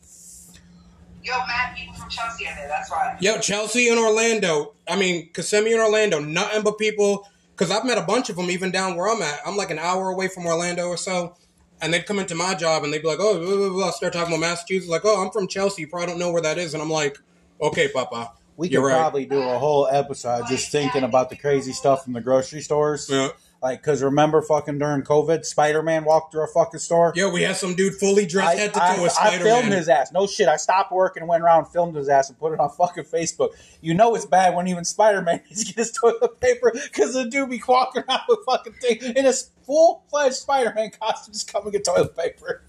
[1.24, 2.67] Yo, mad people from Chelsea in there.
[2.67, 3.17] That's why.
[3.20, 4.74] Yo, Chelsea and Orlando.
[4.88, 7.28] I mean, Kissimmee and Orlando, nothing but people.
[7.55, 9.41] Because I've met a bunch of them even down where I'm at.
[9.45, 11.36] I'm like an hour away from Orlando or so.
[11.82, 13.91] And they'd come into my job and they'd be like, oh, blah, blah, blah.
[13.91, 14.89] start talking about Massachusetts.
[14.89, 15.82] Like, oh, I'm from Chelsea.
[15.82, 16.74] You probably don't know where that is.
[16.74, 17.17] And I'm like,
[17.61, 18.32] okay, Papa.
[18.55, 18.93] we could right.
[18.93, 23.09] probably do a whole episode just thinking about the crazy stuff in the grocery stores.
[23.09, 23.30] Yeah.
[23.62, 27.12] Like, because remember fucking during COVID, Spider Man walked through a fucking store?
[27.14, 29.74] Yo, we had some dude fully dressed I, head to I- toe as I filmed
[29.74, 30.14] his ass.
[30.14, 30.47] No shit.
[30.47, 33.03] I stopped work and went around and filmed his ass and put it on fucking
[33.03, 33.49] Facebook.
[33.82, 37.14] You know it's bad when even Spider Man needs to get his toilet paper because
[37.14, 39.34] the dude be walking around with fucking thing in a
[39.66, 42.64] full fledged Spider Man costume just coming get toilet paper.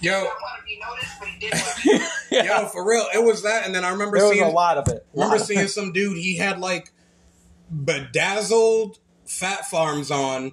[0.00, 2.04] Yo, didn't want to be noticed, but he did want to be
[2.36, 2.60] yeah.
[2.62, 3.64] yo, for real, it was that.
[3.66, 5.04] And then I remember there was seeing a lot of it.
[5.14, 6.16] Remember seeing some dude.
[6.16, 6.92] He had like
[7.84, 10.52] bedazzled Phat Farms on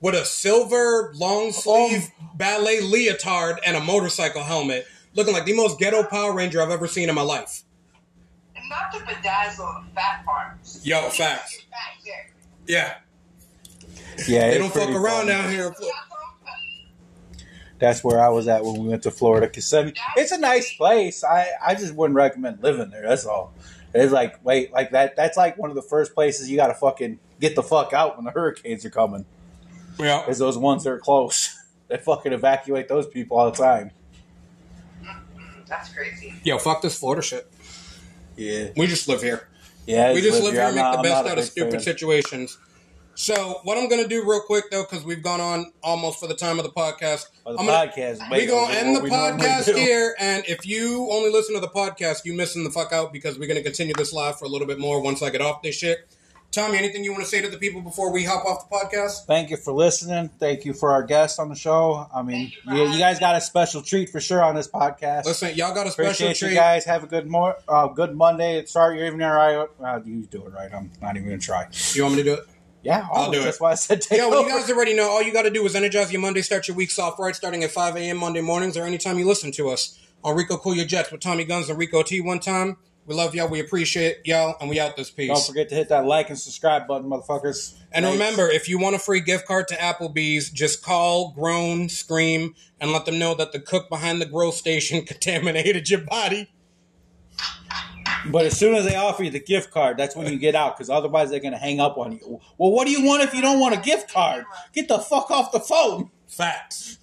[0.00, 1.50] with a silver long oh.
[1.50, 6.70] sleeve ballet leotard and a motorcycle helmet, looking like the most ghetto Power Ranger I've
[6.70, 7.62] ever seen in my life.
[8.56, 10.80] And not the bedazzled Phat Farms.
[10.84, 11.64] Yo, facts.
[12.66, 12.94] Yeah,
[14.28, 15.28] Yeah, they don't fuck around funny.
[15.28, 15.74] down here.
[17.78, 19.48] That's where I was at when we went to Florida.
[19.48, 19.94] Kissimmee.
[20.16, 21.24] It's a nice place.
[21.24, 23.02] I, I just wouldn't recommend living there.
[23.02, 23.52] That's all.
[23.92, 25.16] It's like wait, like that.
[25.16, 28.16] That's like one of the first places you got to fucking get the fuck out
[28.16, 29.26] when the hurricanes are coming.
[29.98, 31.58] Yeah, Is those ones that are close.
[31.88, 33.90] They fucking evacuate those people all the time.
[35.68, 36.34] That's crazy.
[36.42, 37.50] yo, fuck this Florida shit.
[38.36, 39.46] Yeah, We just live here.
[39.86, 40.14] yeah.
[40.14, 41.80] we just live here, I'm make not- the I'm best out of stupid fan.
[41.80, 42.56] situations.
[43.14, 46.34] So, what I'm gonna do real quick though, because we've gone on almost for the
[46.34, 47.26] time of the podcast.
[47.44, 48.30] Well, the I'm gonna, podcast.
[48.30, 52.24] we way gonna end the podcast here, and if you only listen to the podcast,
[52.24, 54.78] you missing the fuck out because we're gonna continue this live for a little bit
[54.78, 56.08] more once I get off this shit.
[56.52, 59.24] Tommy, anything you want to say to the people before we hop off the podcast?
[59.26, 60.28] Thank you for listening.
[60.38, 62.06] Thank you for our guest on the show.
[62.14, 64.68] I mean, Thank you you, you guys got a special treat for sure on this
[64.68, 65.24] podcast.
[65.24, 66.50] Listen, y'all got a special Appreciate treat.
[66.50, 66.84] you guys.
[66.84, 68.64] Have a good mor- uh, good Monday.
[68.66, 69.66] Start your evening right.
[69.82, 70.72] Uh, you do it right.
[70.72, 71.68] I'm not even gonna try.
[71.94, 72.46] You want me to do it?
[72.82, 73.38] Yeah, I'll always.
[73.38, 73.44] do it.
[73.46, 74.48] That's why I said take Yeah, well, over.
[74.50, 75.08] you guys already know.
[75.08, 77.62] All you got to do is energize your Monday, start your weeks off right, starting
[77.62, 78.16] at 5 a.m.
[78.16, 81.44] Monday mornings or anytime you listen to us on Rico Cool Your Jets with Tommy
[81.44, 82.76] Guns and Rico T one time.
[83.06, 83.48] We love y'all.
[83.48, 84.54] We appreciate y'all.
[84.60, 85.28] And we out this piece.
[85.28, 87.74] Don't forget to hit that like and subscribe button, motherfuckers.
[87.90, 88.12] And Thanks.
[88.12, 92.92] remember, if you want a free gift card to Applebee's, just call, groan, scream, and
[92.92, 96.48] let them know that the cook behind the grill station contaminated your body.
[98.30, 100.76] But as soon as they offer you the gift card, that's when you get out
[100.76, 102.40] because otherwise they're gonna hang up on you.
[102.56, 104.44] Well, what do you want if you don't want a gift card?
[104.72, 106.10] Get the fuck off the phone.
[106.28, 106.98] Facts.